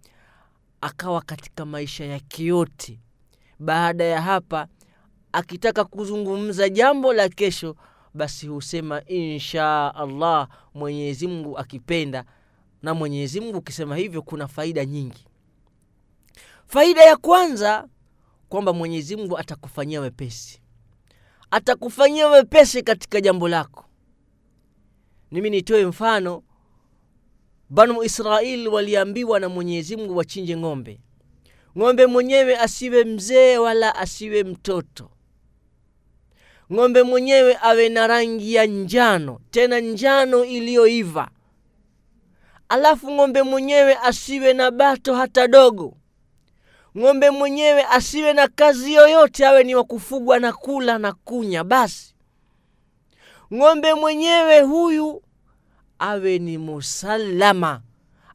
[0.80, 3.00] akawa katika maisha yake yote.
[3.58, 4.66] Baada ya hapa
[5.32, 7.76] akitaka kuzungumza jambo la kesho
[8.14, 12.24] basi husema insha allah mwenyezi mungu akipenda.
[12.82, 15.26] Na mwenyezi mungu ukisema hivyo kuna faida nyingi.
[16.66, 17.88] Faida ya kwanza
[18.48, 20.60] kwamba mwenyezi mungu atakufanyia wepesi.
[21.50, 23.84] Atakufanyia wepesi katika jambo lako.
[25.32, 26.42] Mimi nitoe mfano.
[27.70, 31.00] Banu israil waliambiwa na mwenyezi mungu wachinje ng'ombe.
[31.78, 35.10] Ng'ombe mwenyewe asiwe mzee wala asiwe mtoto
[36.72, 41.28] ng'ombe mwenyewe awe na rangi ya njano tena njano iliyoiva.
[42.68, 45.96] Alafu ng'ombe mwenyewe asiwe na bato hata dogo.
[46.98, 52.14] Ng'ombe mwenyewe asiwe na kazi yoyote awe ni wa kufugwa na kula na kunya basi.
[53.54, 55.22] Ng'ombe mwenyewe huyu
[55.98, 57.80] awe ni musalama.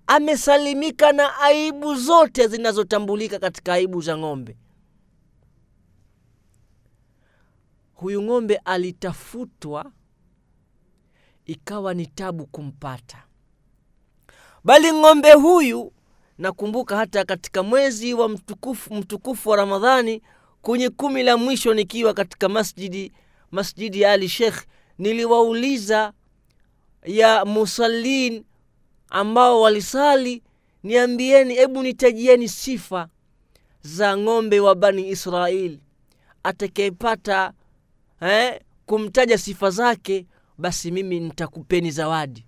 [0.08, 4.56] Amesalimika na aibu zote zinazotambulika katika aibu za ng'ombe
[7.96, 9.92] huyu ng'ombe alitafutwa
[11.46, 13.24] ikawa ni tabu kumpata.
[14.64, 15.92] Bali ng'ombe huyu
[16.38, 20.22] nakumbuka hata katika mwezi wa mtukufu, mtukufu wa ramadhani
[20.62, 23.12] kwenye kumi la mwisho nikiwa katika masjidi
[23.52, 24.64] masjidi ya ali Sheikh
[24.98, 26.14] niliwauliza
[27.06, 28.44] ya musallin
[29.10, 30.44] ambao walisali
[30.84, 33.08] niambieni hebu nitajieni sifa
[33.82, 35.80] za ng'ombe wa bani israeli
[36.44, 37.54] atakayepata
[38.28, 40.26] eh, kumtaja sifa zake
[40.58, 42.46] basi mimi nitakupeni zawadi.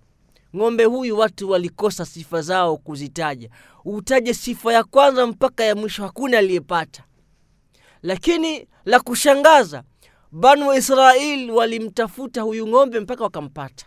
[0.55, 3.49] Ng'ombe huyu watu walikosa sifa zao kuzitaja.
[3.85, 7.03] Utaje sifa ya kwanza mpaka ya mwisho hakuna aliyepata.
[8.01, 9.83] Lakini la kushangaza
[10.31, 13.85] banu Israeli walimtafuta huyu ng'ombe mpaka wakampata.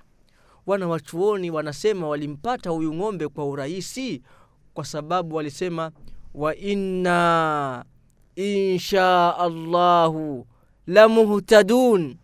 [0.66, 4.22] Wana wachuoni wanasema walimpata huyu ng'ombe kwa urahisi
[4.74, 5.90] kwa sababu walisema
[6.35, 7.85] wa inna
[8.37, 10.46] insha allahu
[10.87, 12.16] la muhtadun.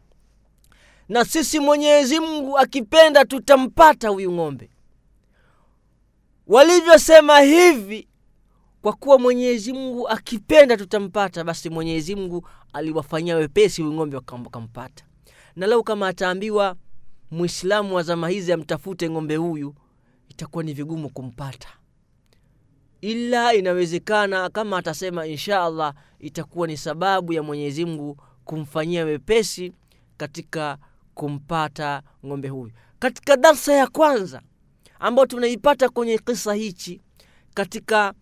[1.09, 4.71] Na sisi mwenyezi mungu akipenda tutampata huyu ng'ombe.
[6.47, 8.09] Walivyosema hivi
[8.83, 15.05] kwa kuwa mwenyezi mungu akipenda tutampata basi mwenyezi mungu aliwafanyia wepesi huyu ng'ombe wakampata.
[15.57, 16.77] Na lau kama ataambiwa
[17.31, 19.75] mwislamu wa zama hizi amtafute ng'ombe huyu
[20.29, 21.69] itakuwa ni vigumu kumpata.
[23.01, 29.73] Ila inawezekana kama atasema insha allah itakuwa ni sababu ya mwenyezi mungu kumfanyia wepesi
[30.17, 30.79] katika
[31.15, 32.73] kumpata ng'ombe huyu.
[32.99, 34.43] Katika darsa ya kwanza
[35.01, 37.01] ambayo tunaipata kwenye kisa hichi
[37.55, 38.15] katika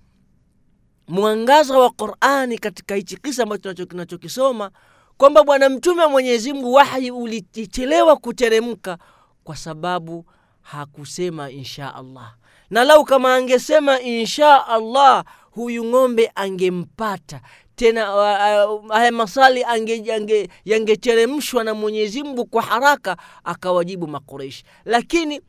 [1.08, 4.70] mwangaza wa qurani katika hichi kisa ambacho tunachokisoma
[5.16, 8.98] kwamba bwana mtume wa mwenyezi mungu wahyi ulichelewa kuteremka
[9.44, 10.24] kwa sababu
[10.60, 12.34] hakusema insha allah.
[12.70, 17.40] Na lau kama angesema insha allah huyu ng'ombe angempata
[17.76, 24.64] tena uh, uh, haya maswali ange, ange, yangeteremshwa na mwenyezi mungu kwa haraka akawajibu makureishi
[24.84, 25.40] lakini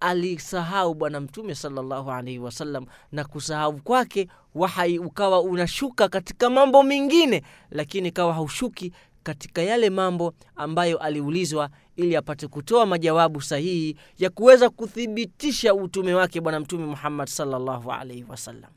[0.00, 7.42] alisahau bwana mtume salllahu alaihi wasallam na kusahau kwake wahai ukawa unashuka katika mambo mengine
[7.70, 14.70] lakini kawa haushuki katika yale mambo ambayo aliulizwa ili apate kutoa majawabu sahihi ya kuweza
[14.70, 18.70] kuthibitisha utume wake bwana mtume muhammad salllahu alaihi wasallam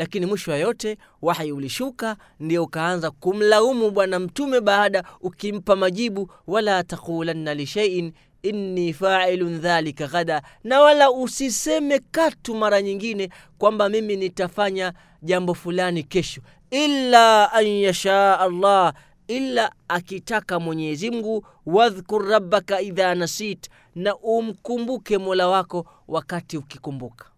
[0.00, 6.84] lakini mwisho wa yote wahi ulishuka ndio ukaanza kumlaumu bwana mtume baada ukimpa majibu wala
[6.84, 14.92] taqulanna lishaiin inni failun dhalika ghada na wala usiseme katu mara nyingine kwamba mimi nitafanya
[15.22, 16.40] jambo fulani kesho.
[16.70, 18.94] Illa an yashaa allah
[19.28, 27.29] ila akitaka mwenyezi mungu wadhkur rabbaka idha nasit na umkumbuke mola wako wakati ukikumbuka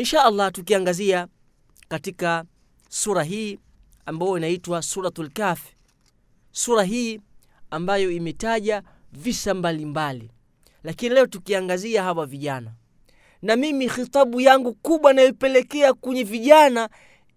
[0.00, 1.26] insha allah tukiangazia
[1.88, 2.44] katika
[2.88, 3.58] sura hii
[4.06, 5.74] ambayo inaitwa suratul kafi
[6.52, 7.20] sura hii
[7.70, 8.82] ambayo imetaja
[9.12, 10.18] visa mbalimbali.
[10.18, 10.30] Mbali.
[10.82, 12.72] lakini leo tukiangazia hawa vijana.
[13.42, 16.88] Na mimi khitabu yangu kubwa nayoipelekea kwenye vijana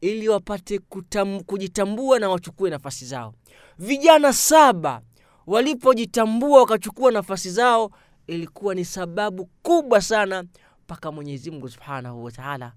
[0.02, 3.34] ili wapate kutam, kujitambua na wachukue nafasi zao.
[3.80, 5.02] Vijana saba
[5.48, 7.92] walipojitambua wakachukua nafasi zao
[8.28, 10.44] ilikuwa ni sababu kubwa sana
[10.86, 12.74] mpaka mwenyezi mungu subhanahu wataala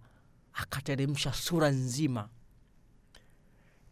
[0.55, 2.29] akateremsha sura nzima.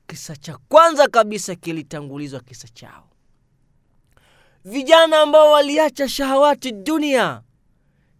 [0.06, 3.08] Kisa cha kwanza kabisa kilitangulizwa kisa chao.
[4.64, 7.42] Vijana ambao waliacha shahawati dunia.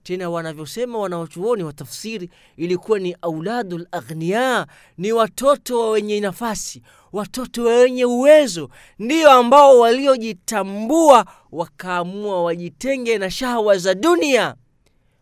[0.03, 4.67] Tena wanavyosema wanawachuoni wa tafsiri ilikuwa ni auladu laghnia
[4.99, 13.31] ni watoto wa wenye nafasi watoto wa wenye uwezo ndio ambao waliojitambua wakaamua wajitenge na
[13.31, 14.55] shahwa za dunia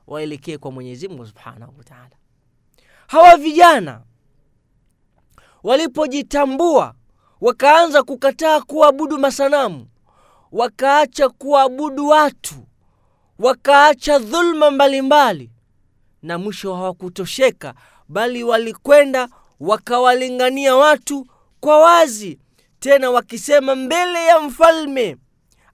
[0.06, 2.16] waelekee kwa mwenyezi mungu subhanahu wataala
[3.06, 4.00] hawa vijana
[5.62, 6.94] walipojitambua
[7.40, 9.86] wakaanza kukataa kuabudu masanamu
[10.52, 12.54] wakaacha kuabudu watu
[13.38, 15.50] wakaacha dhulma mbalimbali
[16.22, 17.74] na mwisho hawakutosheka
[18.08, 19.28] bali walikwenda
[19.60, 21.26] wakawalingania watu
[21.60, 22.38] kwa wazi
[22.80, 25.16] tena wakisema mbele ya mfalme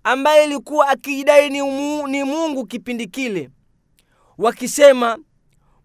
[0.05, 1.61] ambaye ilikuwa akijidai ni,
[2.03, 3.51] ni mungu kipindi kile
[4.39, 5.19] wakisema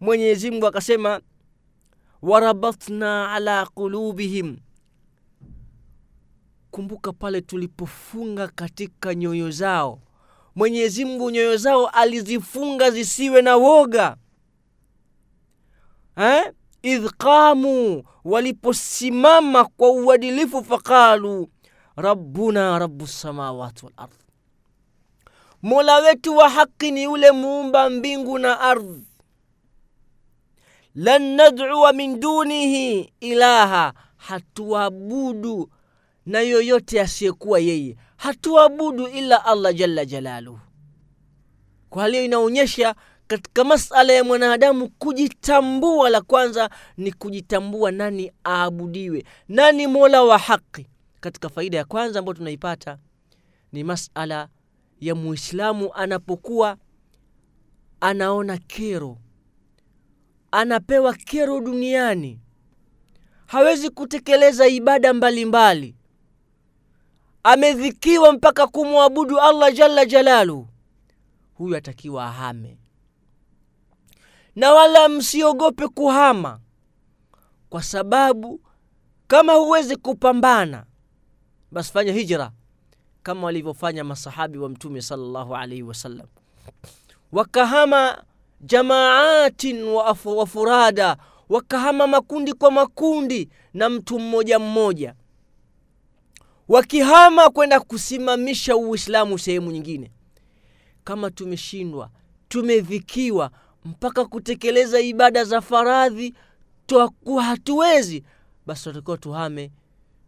[0.02, 1.22] mwenyezi mungu akasema
[2.22, 4.58] warabatna ala qulubihim.
[6.72, 10.00] Kumbuka pale tulipofunga katika nyoyo zao.
[10.56, 14.18] Mwenyezi mungu nyoyo zao alizifunga zisiwe na woga.
[16.18, 16.54] Eh?
[16.82, 21.50] idh qamu waliposimama kwa uadilifu faqalu
[21.96, 24.12] rabbuna rabu samawati walard
[25.64, 29.04] mola wetu wa haki ni yule muumba mbingu na ardhi.
[30.96, 35.70] Lan nadua min dunihi ilaha hatuabudu
[36.26, 37.98] na yoyote asiyekuwa yeye.
[38.18, 40.60] Hatuabudu ila allah jalla jalaluhu.
[41.90, 42.96] Kwa hiyo inaonyesha
[43.28, 50.88] katika masala ya mwanadamu kujitambua la kwanza ni kujitambua nani aabudiwe nani mola wa haki.
[51.20, 52.98] Katika faida ya kwanza ambayo tunaipata
[53.72, 54.48] ni masala
[55.08, 56.78] ya muislamu anapokuwa
[58.02, 59.18] anaona kero.
[60.52, 62.40] Anapewa kero duniani.
[63.46, 65.88] Hawezi kutekeleza ibada mbalimbali.
[65.88, 65.96] Mbali.
[67.44, 70.68] amedhikiwa mpaka kumwabudu allah jalla jalaluhu
[71.54, 72.78] huyu atakiwa ahame.
[74.56, 76.60] Na wala msiogope kuhama.
[77.70, 78.62] Kwa sababu
[79.28, 80.86] kama huwezi kupambana
[81.72, 82.52] basi fanya hijra
[83.24, 86.28] kama walivyofanya masahabi wa mtume salllahu alaihi wasallam.
[87.32, 88.24] Wakahama
[88.62, 91.18] jamaatin wa wafurada
[91.50, 95.16] wakahama makundi kwa makundi na mtu mmoja mmoja.
[96.68, 100.12] Wakihama kwenda kusimamisha uislamu sehemu nyingine.
[101.04, 102.10] Kama tumeshindwa
[102.48, 103.52] tumedhikiwa
[103.86, 106.34] mpaka kutekeleza ibada za faradhi
[106.86, 108.24] twakuwa hatuwezi
[108.66, 109.72] basi tutakiwa tuhame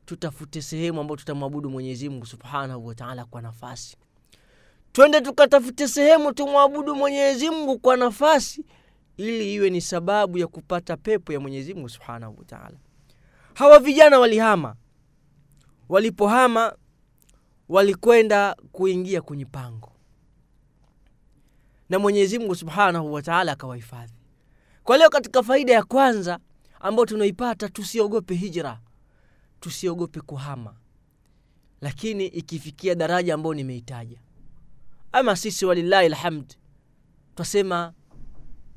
[0.06, 3.98] tutafute sehemu ambayo tutamwabudu mwenyezi mungu subhanahu wataala kwa nafasi.
[4.92, 8.66] Twende tukatafute sehemu tumwabudu mwenyezi mungu kwa nafasi
[9.18, 12.78] ili iwe ni sababu ya kupata pepo ya mwenyezi mungu subhanahu wataala
[13.54, 14.76] hawa vijana walihama.
[15.90, 16.76] Walipohama
[17.70, 19.92] walikwenda kuingia kwenye pango.
[21.90, 24.14] Na mwenyezi mungu subhanahu wataala akawahifadhi.
[24.84, 26.40] Kwa leo katika faida ya kwanza
[26.80, 28.80] ambayo tunaipata tusiogope hijra
[29.70, 30.76] tusiogope kuhama.
[31.82, 34.20] Lakini ikifikia daraja ambayo nimeitaja
[35.12, 36.54] ama sisi walillahi lhamd
[37.36, 37.94] twasema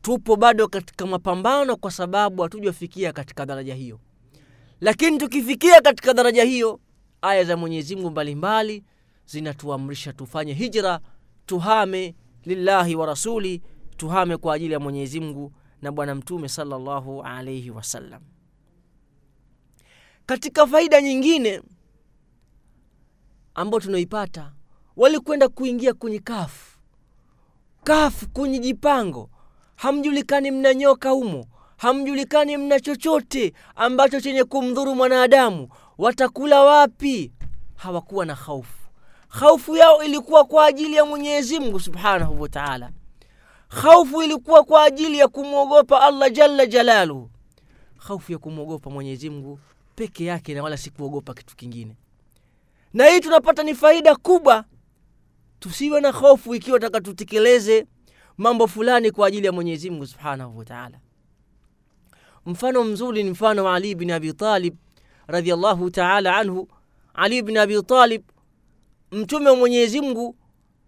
[0.02, 4.00] tupo bado katika mapambano kwa sababu hatujafikia katika daraja hiyo.
[4.80, 6.80] Lakini tukifikia katika daraja hiyo
[7.22, 8.84] aya za mwenyezi mungu mbalimbali
[9.26, 11.00] zinatuamrisha tufanye hijra
[11.46, 12.14] tuhame
[12.44, 13.62] lillahi wa rasuli
[13.96, 18.22] tuhame kwa ajili ya mwenyezi mungu na bwana mtume salllahu alaihi wasallam
[20.28, 21.62] katika faida nyingine
[23.54, 24.52] ambayo tunaipata
[24.96, 26.78] walikwenda kuingia kwenye kafu
[27.84, 29.30] kafu kwenye jipango.
[29.76, 35.68] Hamjulikani mna nyoka humo hamjulikani mna chochote ambacho chenye kumdhuru mwanadamu.
[35.98, 37.32] Watakula wapi?
[37.76, 38.88] Hawakuwa na haufu
[39.28, 42.90] haufu yao ilikuwa kwa ajili ya mwenyezi mungu subhanahu wataala
[43.68, 47.30] haufu ilikuwa kwa ajili ya kumwogopa allah jalla jalaluhu.
[47.96, 49.58] Haufu ya kumwogopa mwenyezi mungu
[49.98, 50.90] peke yake na wala si
[51.34, 51.96] kitu kingine.
[52.94, 54.64] Na hii tunapata ni faida kubwa.
[55.58, 57.86] Tusiwe na hofu ikiwa taka tutekeleze
[58.36, 60.98] mambo fulani kwa ajili ya mwenyezi mungu subhanahu wataala
[62.46, 64.74] mfano mzuri ni mfano wa ali bin abi talib
[65.26, 66.68] radiallahu taala anhu.
[67.14, 67.82] Ali bin abi
[69.12, 70.36] mtume wa mwenyezi mungu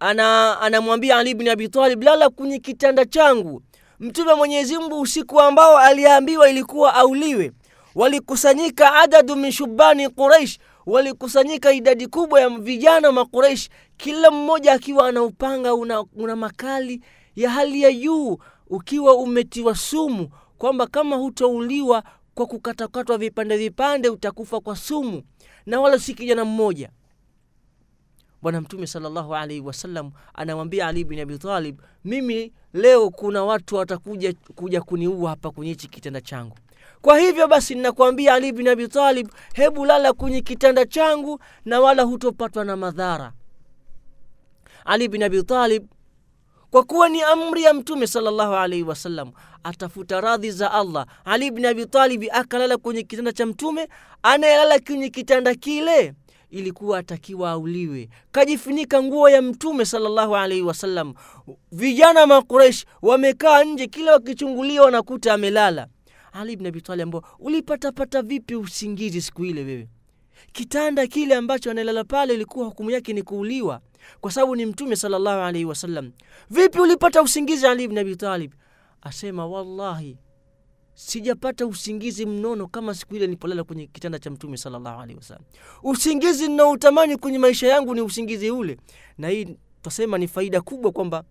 [0.01, 3.63] anamwambia ana ali bin abi talib lala kwenye kitanda changu.
[4.01, 7.53] Mtume wa mwenyezi mungu usiku ambao aliambiwa ilikuwa auliwe
[7.95, 15.22] walikusanyika adadu min shubani quraish walikusanyika idadi kubwa ya vijana makureish kila mmoja akiwa ana
[15.22, 17.01] upanga una, una makali
[17.36, 20.28] ya hali ya juu ukiwa umetiwa sumu
[20.59, 22.03] kwamba kama hutouliwa
[22.34, 25.22] kwa kukatakatwa vipande vipande utakufa kwa sumu
[25.66, 26.91] na wala si kijana mmoja.
[28.43, 34.34] Bwana mtume salllahu alaihi wasallam anamwambia ali bin abi talib mimi leo kuna watu watakuja
[34.55, 36.57] kuja kuniua hapa kwenye hichi kitanda changu
[37.03, 42.03] kwa hivyo basi ninakwambia ali bin abi talib hebu lala kwenye kitanda changu na wala
[42.03, 43.33] hutopatwa na madhara.
[44.85, 45.87] Ali bin abi talib
[46.71, 49.31] kwa kuwa ni amri ya mtume salllahu alaihi wasallam
[49.65, 51.07] atafuta radhi za allah.
[51.25, 53.89] Ali bin abi talibi akalala kwenye kitanda cha mtume
[54.23, 56.15] anayelala kwenye kitanda kile
[56.51, 58.09] ilikuwa atakiwa auliwe.
[58.33, 61.15] Kajifunika nguo ya mtume salllahu alaihi wasallam
[61.73, 65.87] vijana makuresh wamekaa nje kila wakichungulia wanakuta amelala
[66.33, 69.89] ali ibn abi talib ambao ulipatapata vipi usingizi siku ile wewe?
[70.53, 73.81] Kitanda kile ambacho analala pale ilikuwa hukumu yake ni kuuliwa
[74.20, 76.12] kwa sababu ni mtume sallallahu alaihi wasallam.
[76.51, 78.53] Vipi ulipata usingizi ali ibn abi talib?
[79.03, 80.16] Asema wallahi
[80.95, 85.45] sijapata usingizi mnono kama siku ile nilipolala kwenye kitanda cha mtume sallallahu alaihi wasallam.
[85.83, 88.78] Usingizi ninaoutamani kwenye maisha yangu ni usingizi ule.
[89.18, 91.24] Na hii tasema ni faida kubwa kwamba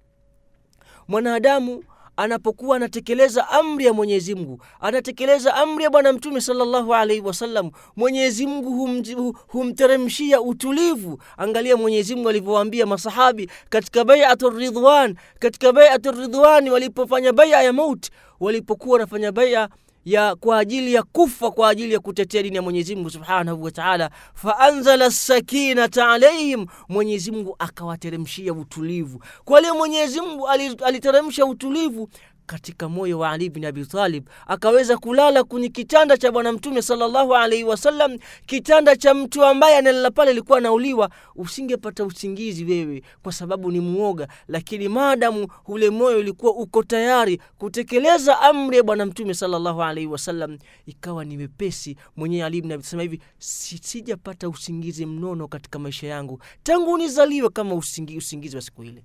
[1.08, 1.84] mwanadamu
[2.20, 7.72] anapokuwa anatekeleza amri ya mwenyezi mungu anatekeleza amri ya bwana mtume salllahu alaihi wasallam.
[7.96, 11.22] Mwenyezi mungu hum, humteremshia utulivu.
[11.38, 18.12] Angalia mwenyezi mungu alivyowaambia masahabi katika baiatu ridwan katika baiatu ridwani walipofanya baia ya mauti
[18.40, 19.70] walipokuwa wanafanya baia
[20.10, 24.10] ya kwa ajili ya kufa kwa ajili ya kutetea dini ya mwenyezi mungu subhanahu wataala
[24.34, 29.24] faanzala sakinata alaihim mwenyezi mungu akawateremshia utulivu.
[29.45, 30.47] Kwa leo mwenyezi mungu
[30.86, 32.10] aliteremsha utulivu
[32.54, 34.30] katika moyo wa ali bin abi talib.
[34.47, 40.12] Akaweza kulala kwenye kitanda cha bwana mtume sallallahu alaihi wasallam kitanda cha mtu ambaye analala
[40.12, 46.54] pale alikuwa anauliwa usingepata usingizi wewe kwa sababu ni mwoga lakini maadamu ule moyo ulikuwa
[46.56, 52.62] uko tayari kutekeleza amri ya bwana mtume salllahu alaihi wasallam ikawa ni mepesi mwenyewe ali
[52.62, 58.56] bin abi sema hivi sijapata usingizi mnono katika maisha yangu tangu nizaliwe kama usingizi, usingizi
[58.56, 59.04] wa siku ile.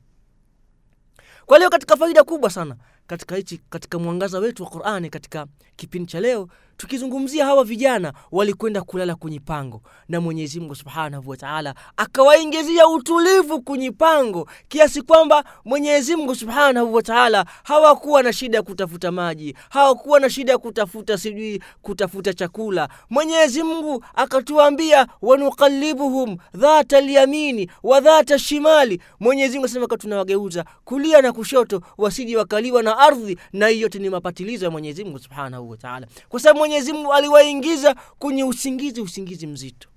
[1.47, 2.77] Kwa leo katika faida kubwa sana
[3.07, 5.47] katika hichi katika mwangaza wetu wa qurani katika
[5.77, 11.75] kipindi cha leo tukizungumzia hawa vijana walikwenda kulala kwenye pango na mwenyezi mungu subhanahu wataala
[11.97, 19.13] akawaingizia utulivu kwenye pango kiasi kwamba mwenyezi mungu subhanahu wataala hawakuwa na shida ya kutafuta
[19.13, 22.89] maji hawakuwa na shida ya kutafuta sijui kutafuta chakula.
[23.11, 29.01] Mwenyezi mungu akatuambia wanuqalibuhum dhata lyamini wa dhata shimali.
[29.21, 33.39] Mwenyezi mungu asema tunawageuza kulia na kushoto wasiji wakaliwa na ardhi.
[33.53, 37.95] Na hiyo yote ni mapatilizo ya mwenyezi mungu subhanahu wataala kwa sababu mwenyezi mungu aliwaingiza
[37.95, 39.89] kwenye usingizi usingizi mzito.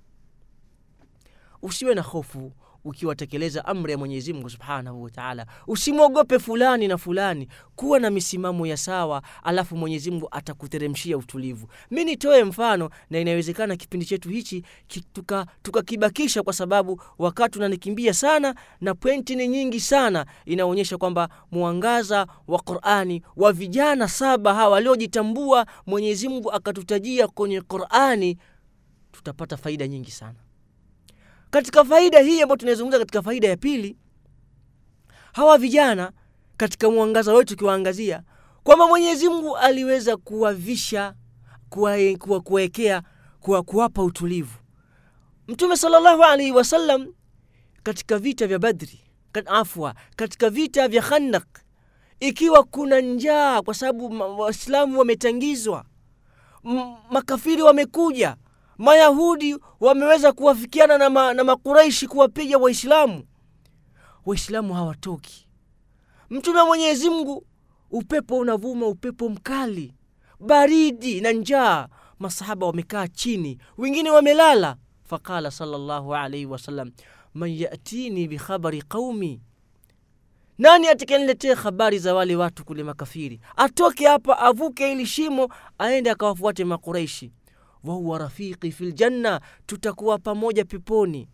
[1.62, 2.52] Usiwe na hofu
[2.84, 7.48] ukiwatekeleza amri ya mwenyezi mungu subhanahu wataala usimwogope fulani na fulani.
[7.76, 11.68] Kuwa na misimamo ya sawa alafu mwenyezi mungu atakuteremshia utulivu.
[11.90, 14.64] Mi nitoe mfano na inawezekana kipindi chetu hichi
[15.62, 22.26] tukakibakisha tuka kwa sababu wakati unanikimbia sana na pointi ni nyingi sana inaonyesha kwamba mwangaza
[22.48, 28.38] wa qurani wa vijana saba hawa waliojitambua mwenyezi mungu akatutajia kwenye qurani
[29.12, 30.38] tutapata faida nyingi sana
[31.50, 33.96] katika faida hii ambayo tunaizungumza katika faida ya pili
[35.32, 36.12] hawa vijana
[36.56, 38.22] katika mwangaza wetu ukiwaangazia
[38.64, 41.14] kwamba mwenyezi mungu aliweza kuwavisha
[41.68, 43.02] kuwawekea kuwa, kuwa,
[43.40, 44.58] kuwa, kuwapa utulivu.
[45.48, 47.06] Mtume sallallahu alaihi wasallam
[47.82, 49.00] katika vita vya badri
[49.46, 51.46] afwa katika vita vya khandak
[52.20, 55.84] ikiwa kuna njaa kwa sababu waislamu wametangizwa
[57.10, 58.36] makafiri wamekuja
[58.78, 63.24] mayahudi wameweza kuwafikiana na, ma, na makuraishi kuwapiga waislamu.
[64.26, 65.48] Waislamu hawatoki.
[66.30, 67.46] Mtume wa mwenyezi mungu
[67.90, 69.94] upepo unavuma upepo mkali
[70.40, 71.88] baridi na njaa.
[72.18, 74.76] Masahaba wamekaa chini wengine wamelala.
[75.04, 76.90] Faqala sallallahu alaihi wasallam
[77.34, 79.40] man yatini bikhabari qaumi
[80.58, 83.40] nani atakayeniletea habari za wale watu kule makafiri?
[83.56, 85.48] Atoke hapa avuke ili shimo
[85.78, 87.32] aende akawafuate makuraishi
[87.84, 91.28] wahuwa rafiqi fi ljanna tutakuwa pamoja peponi.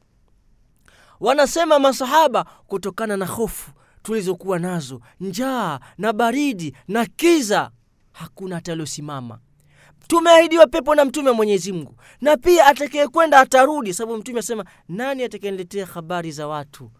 [1.20, 3.70] Wanasema masahaba kutokana na hofu
[4.02, 7.70] tulizokuwa nazo njaa na baridi na kiza
[8.12, 9.38] hakuna ataliosimama
[10.08, 15.22] tumeahidiwa pepo na mtume wa mwenyezi mungu na pia atakayekwenda atarudi sababu mtume asema nani
[15.24, 16.90] atakayeniletea habari za watu?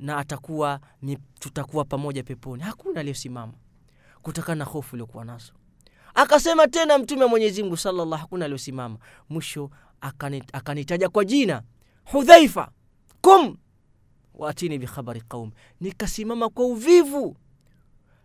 [0.00, 2.62] Na atakuwa ni tutakuwa pamoja peponi.
[2.62, 3.52] Hakuna aliyosimama
[4.22, 5.52] kutokana na hofu iliokuwa nazo
[6.14, 8.98] akasema tena mtume wa mwenyezi mungu sallallahu, hakuna aliyosimama.
[9.28, 9.70] Mwisho
[10.52, 11.62] akanitaja kwa jina
[12.04, 12.70] hudhaifa
[13.20, 13.56] kum
[14.34, 15.50] waatini bikhabari qaum.
[15.80, 17.36] Nikasimama kwa uvivu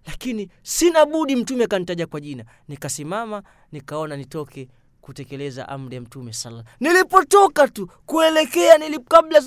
[0.05, 2.45] lakini sina budi mtume akanitaja kwa jina.
[2.67, 4.69] Nikasimama nikaona nitoke
[5.01, 9.41] kutekeleza amri ya mtume sala nilipotoka tu kuelekea nilip, kabla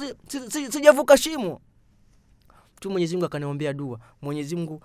[0.70, 1.60] sijavuka si, si, shimo.
[2.76, 3.98] Mtume mwenyezimungu akaniombea dua.
[4.22, 4.84] Mwenyezimngu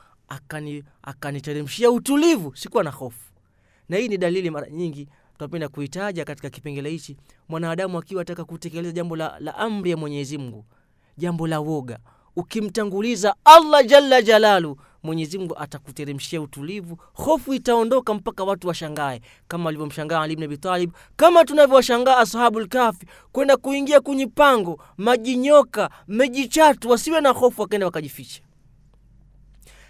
[1.03, 2.55] akaniteremshia akani utulivu.
[2.55, 3.31] Sikuwa na hofu
[3.89, 5.07] na hii ni dalili mara nyingi
[5.37, 7.17] tunapenda kuitaja katika kipengele hichi
[7.49, 10.65] mwanadamu akiwa ataka kutekeleza jambo la, la amri ya mwenyezi mungu.
[11.17, 11.99] Jambo la woga.
[12.35, 19.21] Ukimtanguliza allah jalla jalalu mwenyezi mungu atakuteremshia utulivu hofu itaondoka mpaka watu washangae.
[19.47, 26.89] Kama walivyomshangaa ali bn abitalib kama tunavyowashangaa ashabu lkafi kwenda kuingia kwenye pango majinyoka mejichatu
[26.89, 28.41] wasiwe na hofu wakaenda wakajificha.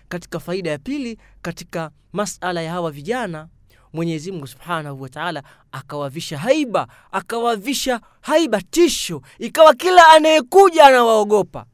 [0.09, 3.47] Katika faida ya pili katika masala ya hawa vijana
[3.95, 11.65] mwenyezi mungu subhanahu wataala akawavisha haiba akawavisha haiba tisho ikawa kila anayekuja anawaogopa.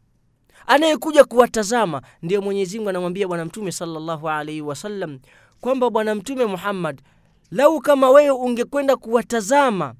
[0.67, 5.19] Anayekuja kuwatazama ndiyo mwenyezi mungu anamwambia bwana mtume sallallahu alaihi wasallam
[5.61, 7.01] kwamba bwana mtume muhammad
[7.51, 9.93] lau kama wewe ungekwenda kuwatazama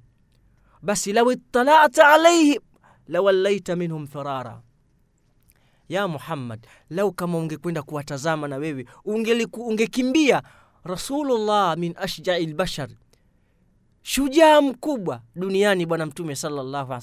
[0.82, 2.60] basi lau ittalata alaihi
[3.08, 4.62] lawallaita minhum firara
[5.90, 10.48] ya muhammad lau kama ungekwenda kuwatazama na wewe ungekimbia unge
[10.84, 12.90] rasulullah min ashjai lbashar
[14.04, 16.94] shujaa mkubwa duniani bwana mtume salllahu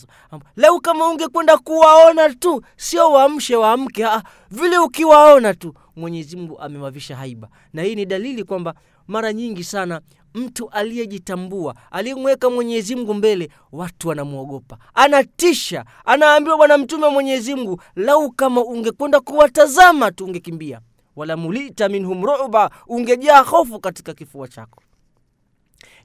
[0.56, 4.06] lau kama ungekwenda kuwaona tu sio waamshe waamke
[4.50, 7.48] vile ukiwaona tu mwenyezi mungu amewavisha haiba.
[7.72, 8.74] Na hii ni dalili kwamba
[9.08, 10.00] mara nyingi sana
[10.34, 14.78] mtu aliyejitambua aliyemweka mwenyezi mungu mbele watu wanamwogopa.
[14.94, 17.54] Anatisha anaambiwa bwana mtume wa mwenyezi
[17.96, 20.80] lau kama ungekwenda kuwatazama tu ungekimbia
[21.18, 24.82] wala mulita minhum ruba ungejaa hofu katika kifua chako.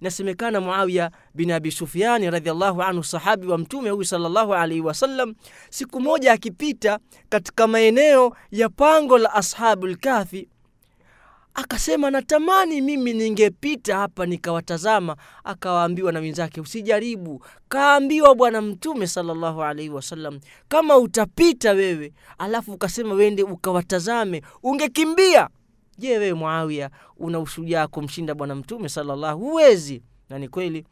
[0.02, 5.36] Inasemekana muawiya bin abi sufiani radiallahu anhu sahabi wa mtume huyu salllahu alaihi wasallam
[5.70, 7.00] siku moja akipita
[7.30, 10.50] katika maeneo ya pango la ashabu lkafi
[11.54, 15.16] akasema natamani mimi ningepita hapa nikawatazama.
[15.44, 17.46] Akawaambiwa na wenzake usijaribu.
[17.70, 25.50] Kaambiwa bwana mtume sallallahu alaihi wasallam kama utapita wewe alafu ukasema wende ukawatazame ungekimbia.
[25.98, 29.40] Je wewe muawia una ushujaa kumshinda bwana mtume sallallahu?
[29.40, 30.04] huwezi.
[30.30, 30.86] Na ni kweli.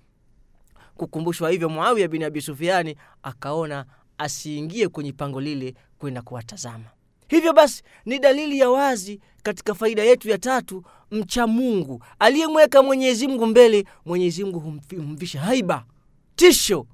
[0.95, 3.86] Kukumbushwa hivyo muawia bin abi sufiani akaona
[4.18, 6.86] asiingie kwenye pango lile kwenda kuwatazama
[7.36, 12.03] hivyo basi ni dalili ya wazi katika faida yetu ya tatu mcha mungu.
[12.19, 14.59] Aliyemweka mwenyezi mungu mbele mwenyezi mungu
[14.95, 15.86] humvisha haiba.
[16.36, 16.86] Tisho!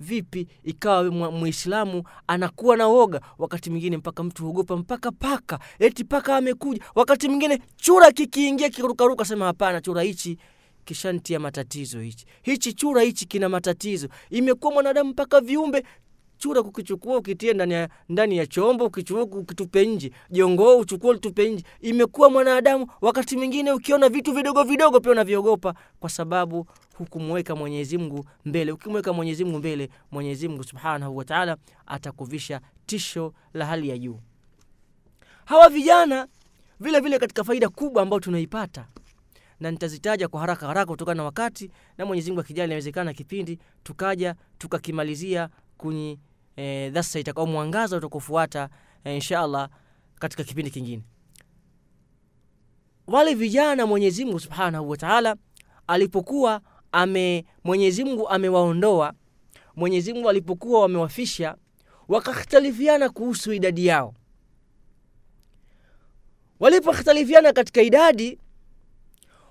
[0.00, 6.36] Vipi ikawa mwislamu anakuwa na woga wakati mwingine mpaka mtu huogopa mpaka paka eti paka
[6.36, 10.38] amekuja wakati mwingine chura kikiingia kirukaruka sema hapana chura hichi
[10.84, 12.26] kishantia matatizo hichi.
[12.42, 14.08] Hichi chura hichi kina matatizo.
[14.30, 15.84] Imekuwa mwanadamu mpaka viumbe
[16.42, 20.12] chura kukichukua ukitie ndani ya, ndani ya chombo ukichukua ukitupe nje.
[20.30, 21.64] Jongoo uchukua utupe nje.
[21.80, 28.24] Imekuwa mwanadamu wakati mwingine ukiona vitu vidogo vidogo pia unaviogopa, kwa sababu hukumweka mwenyezi mungu
[28.44, 28.72] mbele.
[28.72, 34.18] Ukimweka mwenyezi mungu mbele mwenyezi mungu subhanahu wataala atakuvisha tisho la hali ya juu.
[35.44, 36.28] Hawa vijana
[36.80, 38.86] vile vile katika faida kubwa ambayo tunaipata
[39.60, 44.34] na nitazitaja kwa haraka haraka kutokana na wakati na mwenyezi mungu akijali inawezekana kipindi tukaja
[44.58, 46.18] tukakimalizia kwenye
[46.56, 48.68] e, dhasa itakao mwangaza utakofuata
[49.04, 49.68] e, inshallah
[50.18, 51.02] katika kipindi kingine.
[53.06, 55.36] Wale vijana mwenyezi mungu subhanahu wa taala
[55.86, 56.60] alipokuwa
[56.92, 59.12] ame mwenyezi mungu amewaondoa
[59.76, 61.56] mwenyezi mungu alipokuwa wamewafisha
[62.08, 64.14] wakakhtalifiana kuhusu idadi yao.
[66.60, 68.38] Walipokhtalifiana katika idadi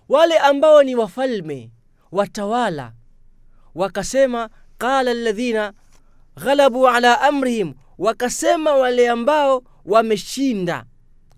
[0.09, 1.71] wale ambao ni wafalme
[2.11, 2.93] watawala
[3.75, 5.73] wakasema qala alladhina
[6.43, 10.85] ghalabu ala amrihim wakasema wale ambao wameshinda.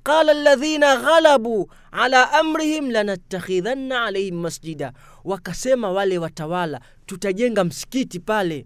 [0.04, 4.94] Qala alladhina ghalabu ala amrihim lanattakhidhanna alaihim masjida
[5.24, 8.66] wakasema wale watawala tutajenga msikiti pale.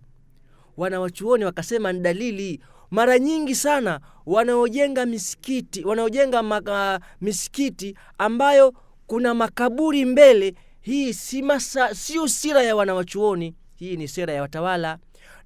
[0.78, 2.60] Wanawachuoni wakasema ni dalili.
[2.92, 8.74] Mara nyingi sana wanaojenga misikiti wanaojenga maka, misikiti ambayo
[9.08, 14.98] kuna makaburi mbele hii si masa, sio sira ya wanawachuoni hii ni sera ya watawala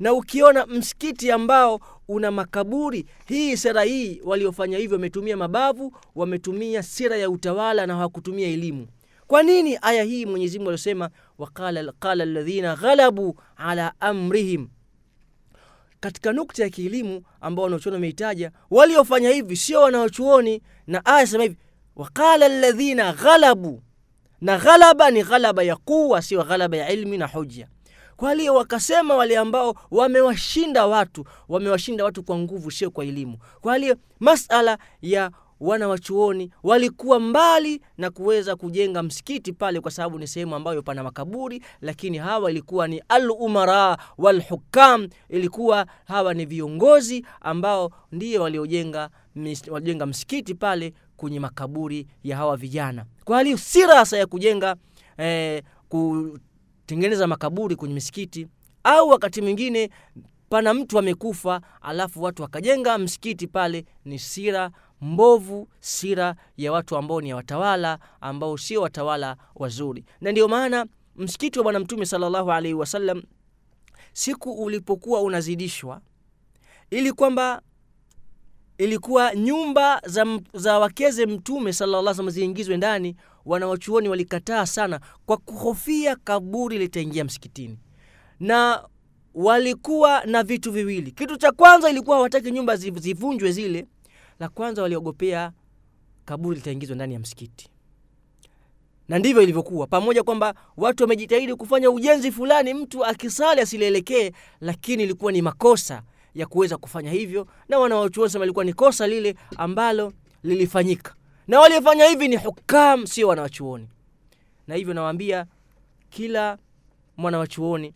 [0.02, 7.18] na ukiona msikiti ambao una makaburi hii sera hii waliofanya hivyo wametumia mabavu wametumia sera
[7.18, 8.88] ya utawala na hawakutumia elimu.
[9.28, 14.68] Kwa nini aya hii mwenyezi mungu aliosema waqala qala alladhina ghalabu ala amrihim
[16.00, 21.58] katika nukta ya kielimu ambao wanaochuoni wameitaja waliofanya hivi sio wanaochuoni na aya sema hivi
[21.96, 23.82] waqala alladhina ghalabu
[24.42, 27.68] na ghalaba ni ghalaba ya quwa sio ghalaba ya ilmi na hoja
[28.22, 33.38] kwa hiyo wakasema wale ambao wamewashinda watu wamewashinda watu kwa nguvu sio kwa elimu.
[33.62, 40.20] Kwa hiyo masala ya wana wachuoni walikuwa mbali na kuweza kujenga msikiti pale kwa sababu
[40.20, 45.08] ni sehemu ambayo pana makaburi lakini hawa ilikuwa ni al umara walhukam.
[45.30, 49.10] Ilikuwa hawa ni viongozi ambao ndio waliojenga
[49.68, 53.06] waliojenga msikiti pale kwenye makaburi ya hawa vijana.
[53.24, 54.76] Kwa hiyo si rasa ya kujenga
[55.18, 55.64] eh,
[56.92, 58.48] kutengeneza makaburi kwenye misikiti
[58.84, 59.90] au wakati mwingine
[60.50, 64.72] pana mtu amekufa alafu watu wakajenga msikiti pale ni sira
[65.02, 70.06] mbovu sira ya watu ambao ni watawala ambao sio watawala wazuri.
[70.22, 70.86] Na ndio maana
[71.16, 73.24] msikiti wa bwana mtume salllahu alaihi wasallam
[74.14, 76.02] siku ulipokuwa unazidishwa
[76.90, 77.62] ili kwamba
[78.78, 83.16] ilikuwa nyumba za, za wakeze mtume sallallahu alaihi ziingizwe ndani
[83.46, 87.78] wanawachuoni walikataa sana kwa kuhofia kaburi litaingia msikitini.
[88.40, 88.84] Na
[89.34, 91.12] walikuwa na vitu viwili.
[91.12, 93.86] Kitu cha kwanza ilikuwa hawataki nyumba zivunjwe zile.
[94.40, 95.52] La kwanza waliogopea
[96.26, 97.70] kaburi litaingizwa ndani ya msikiti.
[99.08, 99.88] Na ndivyo ilivyokuwa.
[99.88, 104.32] Pamoja kwamba watu wamejitahidi kufanya ujenzi fulani mtu akisali asilielekee
[104.62, 106.02] lakini ilikuwa ni makosa
[106.36, 107.48] ya kuweza kufanya hivyo.
[107.70, 110.14] Na wanawachuoni sema ilikuwa ni kosa lile ambalo
[110.44, 111.16] lilifanyika
[111.52, 113.88] na waliofanya hivi ni hukam sio wanawachuoni.
[114.68, 115.46] Na hivyo nawaambia
[116.10, 116.58] kila
[117.18, 117.94] mwanawachuoni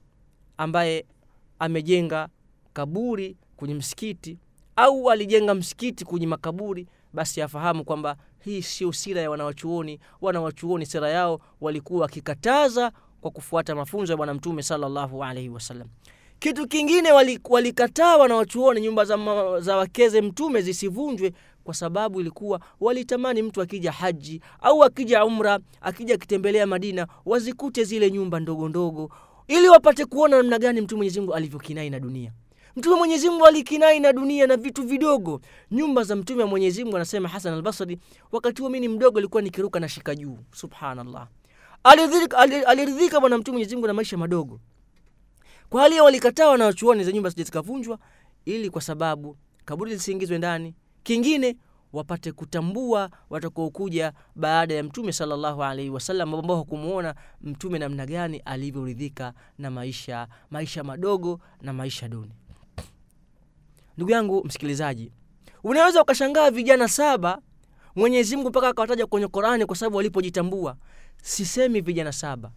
[0.57, 1.05] ambaye
[1.59, 2.27] amejenga
[2.73, 4.37] kaburi kwenye msikiti
[4.75, 9.99] au alijenga msikiti kwenye makaburi basi afahamu kwamba hii sio sira ya wanawachuoni.
[10.21, 12.91] Wanawachuoni sera yao walikuwa wakikataza
[13.21, 15.87] kwa kufuata mafunzo ya bwana mtume salllahu alaihi wasallam.
[16.39, 17.11] Kitu kingine
[17.49, 19.17] walikataa wali wanawachuoni nyumba za,
[19.59, 21.33] za wakeze mtume zisivunjwe
[21.66, 28.11] kwa sababu ilikuwa walitamani mtu akija haji au akija umra akija akitembelea madina wazikute zile
[28.11, 29.11] nyumba ndogo ndogo
[29.47, 32.32] ili wapate kuona namna gani mtume mwenyezi mungu alivyokinai na dunia.
[32.76, 35.41] Mtume mwenyezi mungu alikinai na dunia na vitu vidogo.
[35.72, 37.99] Nyumba za mtume wa mwenyezi mungu anasema hasan albasri
[38.32, 40.38] wakati huo mini mdogo alikuwa nikiruka na shika juu.
[40.51, 41.28] Subhanallah.
[42.68, 44.59] Aliridhika bwana mtume mwenyezi mungu na maisha madogo.
[45.70, 47.99] Kwa hali walikataa wanawachuoni za nyumba zije zikavunjwa
[48.45, 50.74] ili kwa sababu kaburi lisiingizwe ndani
[51.15, 51.57] kingine
[51.93, 59.33] wapate kutambua watakaokuja baada ya mtume salllahu alaihi wasallam ambao hakumwona mtume namna gani alivyoridhika
[59.57, 62.31] na maisha maisha madogo na maisha duni.
[63.97, 65.11] Ndugu yangu msikilizaji
[65.63, 67.41] unaweza ukashangaa vijana saba
[67.95, 70.75] mwenyezi mungu mpaka akawataja kwenye qorani kwa sababu walipojitambua.
[71.21, 72.51] Sisemi vijana saba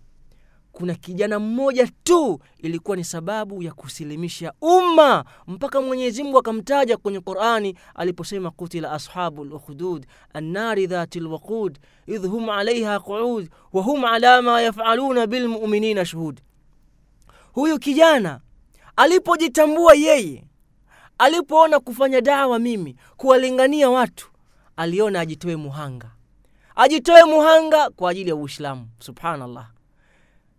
[0.78, 7.20] kuna kijana mmoja tu ilikuwa ni sababu ya kusilimisha umma mpaka mwenyezi mungu akamtaja kwenye
[7.20, 14.62] qurani aliposema kutila ashabu lukhdud annari dhati lwaqud idh hum alaiha quud wahum ala ma
[14.62, 16.40] yafaluna bilmuminina shuhud.
[17.52, 18.40] Huyu kijana
[18.96, 20.44] alipojitambua yeye
[21.18, 24.30] alipoona kufanya dawa mimi kuwalingania watu
[24.76, 26.10] aliona ajitoe muhanga.
[26.76, 29.70] Ajitoe muhanga kwa ajili ya uislamu subhanallah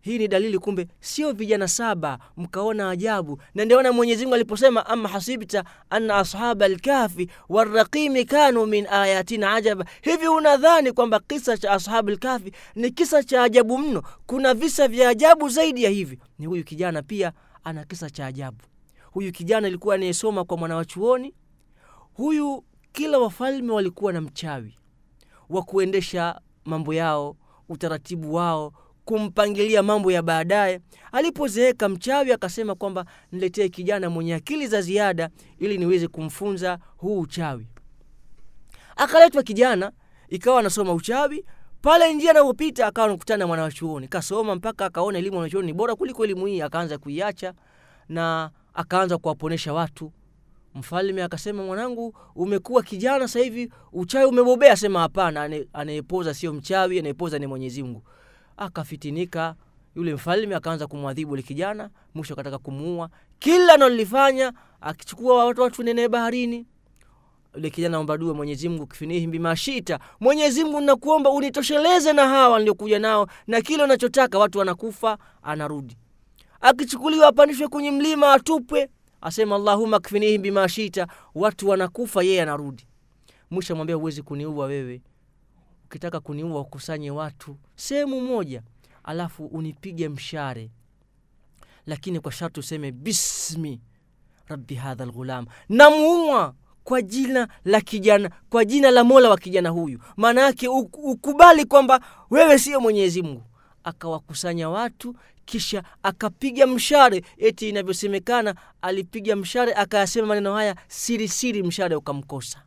[0.10, 3.41] hii ni dalili kumbe sio vijana saba mkaona ajabu.
[3.55, 9.86] Na ndiona mwenyezimungu aliposema ama hasibta anna ashaba lkafi waraqimi kanu min ayatina ajaba.
[10.01, 14.03] Hivi unadhani kwamba kisa cha ashabu lkafi ni kisa cha ajabu mno?
[14.26, 16.20] Kuna visa vya ajabu zaidi ya hivi.
[16.39, 17.32] Ni huyu kijana pia
[17.64, 18.57] ana kisa cha ajabu.
[19.12, 21.34] Huyu kijana alikuwa anayesoma kwa mwanawachuoni.
[22.14, 24.78] Huyu kila wafalme walikuwa na mchawi
[25.49, 27.36] wa kuendesha mambo yao
[27.70, 28.74] utaratibu wao
[29.10, 30.80] kumpangilia mambo ya baadaye.
[31.12, 35.30] Alipozeeka mchawi akasema kwamba niletee kijana mwenye akili za ziada
[35.60, 37.68] ili niweze kumfunza huu uchawi.
[38.95, 39.91] Akaletwa kijana
[40.28, 41.45] ikawa anasoma uchawi.
[41.82, 44.07] Pale njia anayopita akawa anakutana na mwanachuoni.
[44.07, 47.53] Kasoma mpaka akaona elimu ya ni bora kuliko elimu hii akaanza kuiacha
[48.10, 50.12] na akaanza kuwaponesha watu.
[50.76, 54.76] Mfalme akasema mwanangu umekuwa kijana sasa hivi uchawi umebobea.
[54.78, 58.03] Sema hapana anayepoza sio mchawi anayepoza ni mwenyezi mungu
[58.60, 59.55] akafitinika.
[59.95, 63.10] Yule mfalme akaanza kumwadhibu yule kijana mwisho akataka kumuua.
[63.39, 66.66] Kila analolifanya akichukua watu watu nene baharini.
[67.55, 72.99] Yule kijana omba dua mwenyezi mungu kifinihi bimashita mwenyezi mungu nakuomba unitosheleze na hawa niliokuja
[72.99, 75.97] nao na kile unachotaka watu wanakufa anarudi.
[76.62, 78.89] Akichukuliwa apandishwe kwenye mlima atupwe
[79.22, 82.88] asema allahuma kifinihi bimashita watu wanakufa yeye anarudi.
[83.51, 85.01] Mwisho amwambia huwezi kuniua wewe
[85.89, 88.61] ukitaka kuniua ukusanye watu sehemu moja
[89.03, 90.69] alafu unipige mshare.
[91.85, 93.81] Lakini kwa sharti useme bismi
[94.47, 99.99] rabbi hadha lghulam namuua kwa jina la kijana kwa jina la mola wa kijana huyu.
[100.17, 103.43] Maana yake ukubali kwamba wewe sio mwenyezi mungu.
[103.83, 105.15] Akawakusanya watu
[105.45, 107.23] kisha akapiga mshare.
[107.37, 112.61] Eti inavyosemekana alipiga mshare akayasema maneno haya siri siri mshare ukamkosa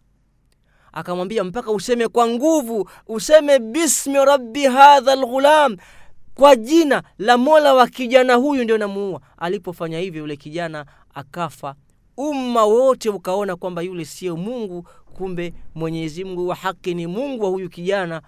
[0.92, 5.76] akamwambia mpaka useme kwa nguvu useme bismi rabbi hadha lghulam
[6.34, 9.20] kwa jina la mola wa kijana huyu ndio namuua.
[9.38, 11.74] Alipofanya hivyo yule kijana akafa.
[12.16, 14.82] Umma wote ukaona kwamba yule sio mungu
[15.14, 18.22] kumbe mwenyezi mungu wa haki ni mungu wa huyu kijana.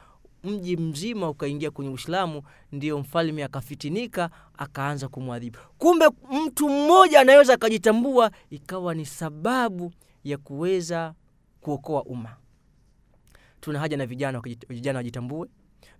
[0.44, 2.42] Mji mzima ukaingia kwenye uislamu
[2.72, 5.58] ndio mfalme akafitinika akaanza kumwadhibu.
[5.78, 9.92] Kumbe mtu mmoja anaweza akajitambua ikawa ni sababu
[10.24, 11.14] ya kuweza
[11.60, 12.36] kuokoa umma
[13.64, 15.48] tuna haja na vijana vijana wajitambue.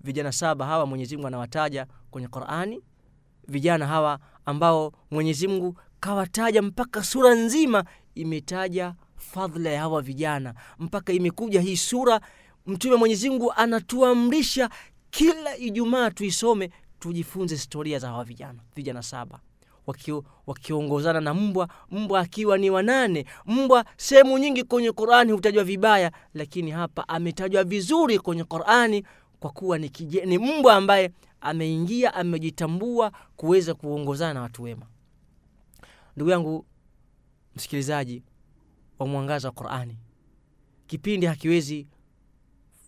[0.01, 2.81] Vijana saba hawa mwenyezi mungu anawataja kwenye qurani.
[3.49, 7.85] Vijana hawa ambao mwenyezi mungu kawataja mpaka sura nzima
[8.15, 10.55] imetaja fadhila ya hawa vijana.
[10.79, 12.21] Mpaka imekuja hii sura
[12.67, 14.71] mtume mwenyezi mungu anatuamrisha
[15.11, 19.41] kila ijumaa tuisome tujifunze historia za hawa vijana vijana saba
[19.87, 26.12] wakio- wakiongozana na mbwa mbwa akiwa ni wanane mbwa sehemu nyingi kwenye qurani hutajwa vibaya
[26.35, 29.05] lakini hapa ametajwa vizuri kwenye qurani
[29.41, 31.11] kwa kuwa ni, kije, ni mbwa ambaye
[31.41, 34.87] ameingia amejitambua kuweza kuongozana na watu wema.
[36.16, 36.66] Ndugu yangu
[37.57, 38.22] msikilizaji
[38.99, 39.97] wa mwangaza wa qurani
[40.87, 41.87] kipindi hakiwezi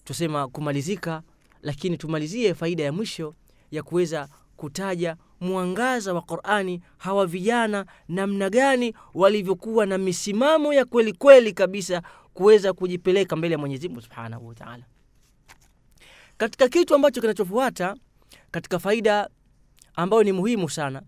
[0.04, 1.22] tusema kumalizika
[1.62, 3.34] lakini tumalizie faida ya mwisho
[3.70, 11.12] ya kuweza kutaja mwangaza wa qurani hawa vijana namna gani walivyokuwa na misimamo ya kweli
[11.12, 12.02] kweli kabisa
[12.34, 14.84] kuweza kujipeleka mbele ya mwenyezi mungu subhanahu wataala
[16.36, 17.96] katika kitu ambacho kinachofuata
[18.50, 19.28] katika faida
[19.94, 21.02] ambayo ni muhimu sana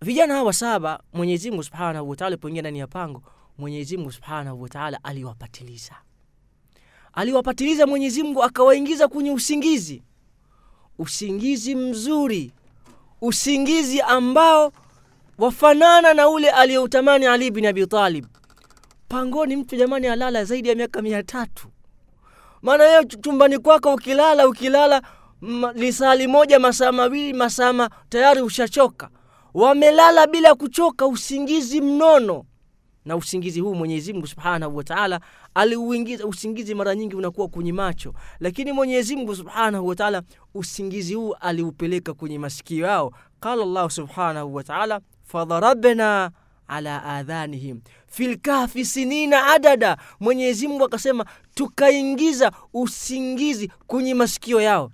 [0.00, 3.22] vijana hawa saba mwenyezi mungu subhanahu wataala alipoingia ndani ya pango
[3.58, 5.94] mwenyezi mungu subhanahu wataala aliwapatiliza.
[7.12, 10.02] Aliwapatiliza mwenyezi mungu akawaingiza kwenye usingizi
[10.98, 12.52] usingizi mzuri
[13.22, 14.72] usingizi ambao
[15.38, 18.26] wafanana na ule aliyoutamani ali bin abi talib.
[19.08, 21.68] Pangoni mtu jamani alala zaidi ya miaka mia tatu.
[22.62, 25.02] Maana wewe chumbani kwako ukilala ukilala
[25.74, 29.08] lisali moja masaa mawili masaa tayari ushachoka.
[29.54, 32.44] Wamelala bila kuchoka usingizi mnono
[33.06, 35.20] na usingizi huu mwenyezi mungu subhanahu wataala
[35.54, 38.14] aliuingiza usingizi mara nyingi unakuwa kwenye macho.
[38.40, 40.22] Lakini mwenyezi mungu subhanahu wataala
[40.54, 43.12] usingizi huu aliupeleka kwenye masikio yao.
[43.40, 46.30] Qala llahu subhanahu wa Ta'ala, fadharabna
[46.68, 49.96] ala adhanihim fi kahfi sinina adada.
[50.20, 54.90] Mwenyezi mungu akasema tukaingiza usingizi kwenye masikio yao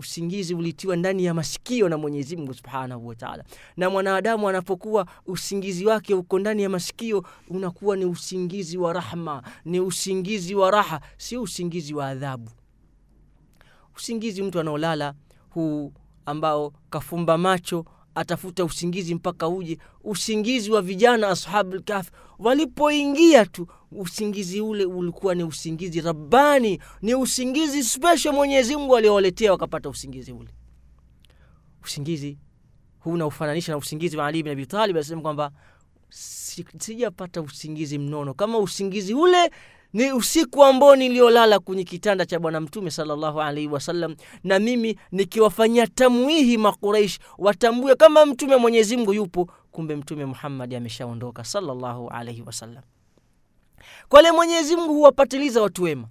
[0.00, 3.44] usingizi ulitiwa ndani ya masikio na mwenyezi mungu subhanahu wataala
[3.76, 9.80] na mwanadamu anapokuwa usingizi wake uko ndani ya masikio unakuwa ni usingizi wa rahma ni
[9.80, 12.50] usingizi wa raha si usingizi wa adhabu.
[13.96, 15.14] Usingizi mtu anaolala
[15.50, 15.92] huu
[16.26, 17.84] ambao kafumba macho
[18.14, 25.44] atafuta usingizi mpaka uje usingizi wa vijana Ashabul Kahf walipoingia tu usingizi ule ulikuwa ni
[25.44, 30.48] usingizi rabbani ni usingizi special mwenyezi mungu aliowaletea wakapata usingizi ule.
[31.84, 32.38] Usingizi
[32.98, 35.50] huu naufananisha na usingizi wa ali bin abi anasema kwamba
[36.08, 38.34] si- sijapata usingizi mnono.
[38.34, 39.50] Kama usingizi ule
[39.92, 45.86] ni usiku ambao niliolala kwenye kitanda cha bwana mtume salllahu alaihi wasallam na mimi nikiwafanyia
[45.86, 52.82] tamwihi makuraish watambue kama mtume mwenyezi mungu yupo kumbe mtume muhammadi ameshaondoka salllahu alaihi wasallam
[54.08, 56.08] kwale mwenyezi mungu huwapatiliza watu wema.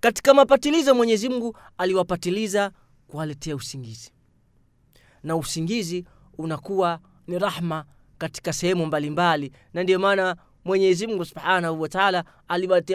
[0.00, 2.70] Katika mapatilizo mwenyezi mungu aliwapatiliza
[3.08, 4.12] kuwaletea usingizi.
[5.22, 6.04] Na usingizi
[6.38, 7.84] unakuwa ni rahma
[8.18, 9.52] katika sehemu mbalimbali.
[9.74, 12.24] Na ndiyo maana mwenyezi mungu subhanahu wataala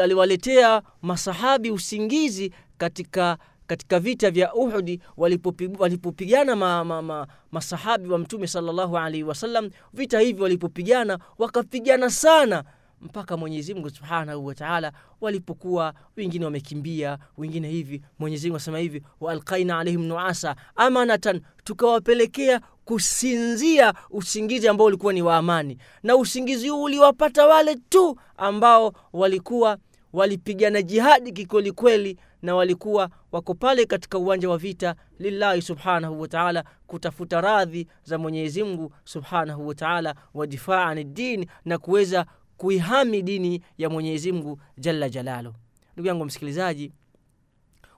[0.02, 3.38] aliwaletea masahabi usingizi katika
[3.68, 9.70] katika vita vya uhudi walipopigana walipopi, ma, ma, ma, masahabi wa mtume salllahu alaihi wasallam.
[9.94, 12.64] Vita hivi walipopigana wakapigana sana
[13.02, 14.92] mpaka mwenyezi mungu subhanahu wataala
[15.22, 23.94] walipokuwa wengine wamekimbia wengine hivi mwenyezi mungu asema hivi waalkaina alaihim nuasa amanatan tukawapelekea kusinzia
[24.10, 25.78] usingizi ambao ulikuwa ni wa amani.
[26.04, 29.78] Na usingizi huu uliwapata wale tu ambao walikuwa
[30.14, 37.42] walipigana jihadi kikwelikweli na walikuwa wako pale katika uwanja wa vita lillahi subhanahu wataala kutafuta
[37.42, 42.26] radhi za mwenyezi mungu subhanahu wataala wa difaa ani dini na kuweza
[42.58, 45.56] kuihami dini ya mwenyezi mungu jalla jalalo.
[45.94, 46.92] ndugu yangu msikilizaji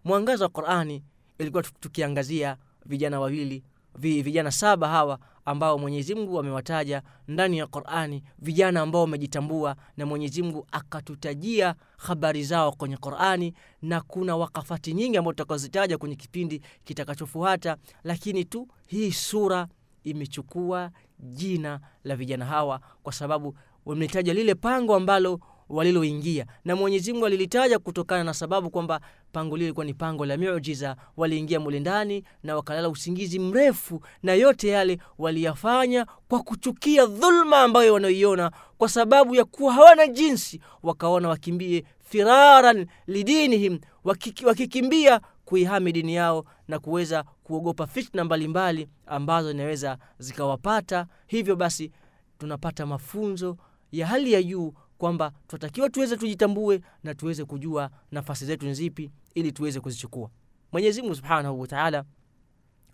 [0.03, 1.03] mwangaza wa qurani
[1.39, 3.63] ilikuwa tukiangazia vijana wawili
[3.95, 10.43] vijana saba hawa ambao mwenyezi mungu amewataja ndani ya qurani vijana ambao wamejitambua na mwenyezi
[10.43, 17.77] mungu akatutajia habari zao kwenye qurani na kuna wakafati nyingi ambao tutakazitaja kwenye kipindi kitakachofuata
[18.03, 19.67] lakini tu hii sura
[20.03, 23.55] imechukua jina la vijana hawa kwa sababu
[23.85, 26.45] wametaja lile pango ambalo waliloingia.
[26.65, 29.01] Na mwenyezi mungu alilitaja kutokana na sababu kwamba
[29.31, 34.33] pango lile lilikuwa ni pango la miujiza waliingia mule ndani na wakalala usingizi mrefu na
[34.33, 40.59] yote yale waliyafanya kwa kuchukia dhulma ambayo wanaiona kwa sababu ya kuwa hawana jinsi.
[40.83, 49.51] Wakaona wakimbie firaran lidinihim wakiki, wakikimbia kuihami dini yao na kuweza kuogopa fitna mbalimbali ambazo
[49.51, 51.05] zinaweza zikawapata.
[51.27, 51.91] Hivyo basi
[52.37, 53.57] tunapata mafunzo
[53.91, 59.11] ya hali ya juu kwamba tunatakiwa tuweze tujitambue na tuweze kujua nafasi zetu ni zipi
[59.35, 60.29] ili tuweze kuzichukua.
[60.71, 62.03] Mwenyezi mungu subhanahu wataala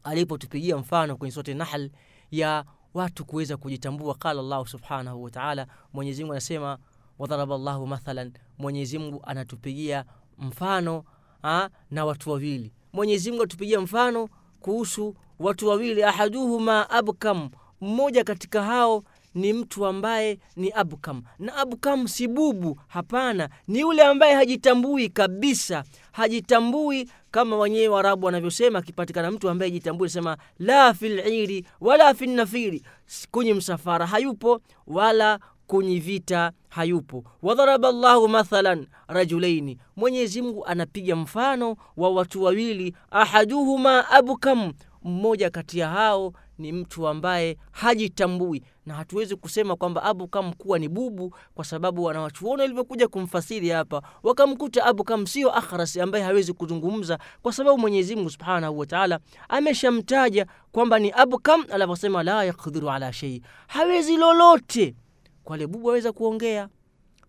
[0.04, 1.90] alipotupigia mfano kwenye sote nahl
[2.32, 6.78] ya watu kuweza kujitambua qala llahu subhanahu wataala mwenyezi mungu anasema
[7.20, 10.06] wadharaba llahu mathalan mwenyezi mungu anatupigia
[10.38, 11.04] mfano
[11.42, 12.74] ha, na watu wawili.
[12.94, 14.30] Mwenyezi mungu atupigia mfano
[14.60, 17.50] kuhusu watu wawili ahaduhuma abkam
[17.82, 19.04] mmoja katika hao
[19.36, 21.24] ni mtu ambaye ni abkam.
[21.40, 23.50] Na abkam si bubu hapana.
[23.68, 25.84] Ni yule ambaye hajitambui kabisa.
[26.12, 32.84] Hajitambui kama wenyewe warabu wanavyosema akipatikana mtu ambaye hajitambui sema la filiri wala filnafiri
[33.32, 37.24] kwenye msafara hayupo wala kwenye vita hayupo.
[37.42, 39.78] Wadharaba llahu mathalan rajulaini.
[39.96, 44.74] Mwenyezi mungu anapiga mfano wa watu wawili ahaduhuma abkam.
[45.04, 48.64] Mmoja kati ya hao ni mtu ambaye hajitambui.
[48.86, 54.02] Na hatuwezi kusema kwamba abu kam kuwa ni bubu kwa sababu wanawachuona ilivyokuja kumfasiri hapa
[54.24, 60.46] wakamkuta abu kam sio akhrasi ambaye hawezi kuzungumza kwa sababu mwenyezi mungu subhanahu wataala ameshamtaja
[60.72, 64.96] kwamba ni abu kam anavyosema la yakdhiru ala shei hawezi lolote.
[65.44, 66.70] Kwale bubu aweza kuongea.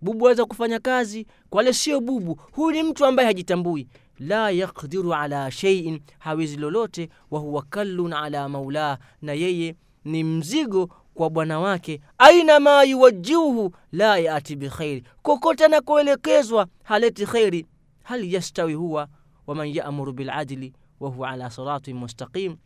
[0.02, 1.26] Bubu aweza kufanya kazi.
[1.50, 2.40] Kwale sio bubu.
[2.52, 3.88] Huyu ni mtu ambaye hajitambui
[4.18, 11.30] la yakdiru ala sheiin hawezi lolote wahuwa kallun ala maulah na yeye ni mzigo kwa
[11.30, 12.00] bwana wake.
[12.18, 17.66] Ainama yuwajiuhu la yati bikhairi kokote anakoelekezwa haleti kheri
[18.02, 19.08] hal yastawi huwa
[19.46, 22.56] waman yamuru biladli wahuwa ala siratin mustaqim.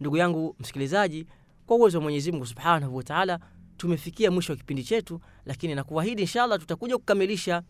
[0.00, 1.26] Ndugu yangu msikilizaji
[1.66, 3.38] kwa uwezo wa mwenyezi mungu subhanahu wataala
[3.76, 7.62] tumefikia mwisho wa kipindi chetu lakini nakuahidi inshallah tutakuja kukamilisha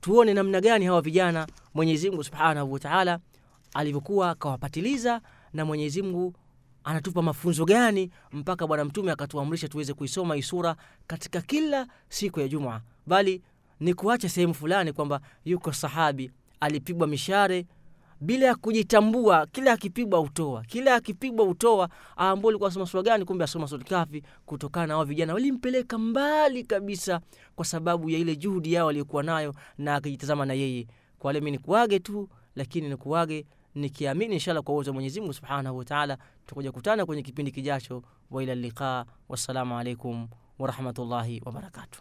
[0.00, 3.18] tuone namna gani hawa vijana mwenyezi mungu subhanahu wataala
[3.74, 5.20] alivyokuwa akawapatiliza
[5.52, 6.34] na mwenyezi mungu
[6.84, 10.76] anatupa mafunzo gani mpaka bwana mtume akatuamrisha tuweze kuisoma hii sura
[11.06, 13.42] katika kila siku ya jumaa bali
[13.80, 16.30] ni kuacha sehemu fulani kwamba yuko sahabi
[16.60, 17.66] alipigwa mishare
[18.20, 23.44] bila ya kujitambua kila akipigwa utoa kila akipigwa utoa ambao alikuwa asoma sura gani kumbe
[23.44, 27.20] asoma sura kafi kutokana na wao vijana walimpeleka mbali kabisa
[27.56, 30.86] kwa sababu ya ile juhudi yao aliyokuwa nayo na akijitazama na yeye
[31.18, 31.42] kwa leo.
[31.42, 36.18] mi nikuage tu lakini nikuage nikiamini inshallah kwa uwezo wa Mwenyezi Mungu Subhanahu wa Ta'ala
[36.40, 42.00] tutakuja kutana kwenye kipindi kijacho wa ila liqa wassalamu alaikum wa rahmatullahi wa barakatuh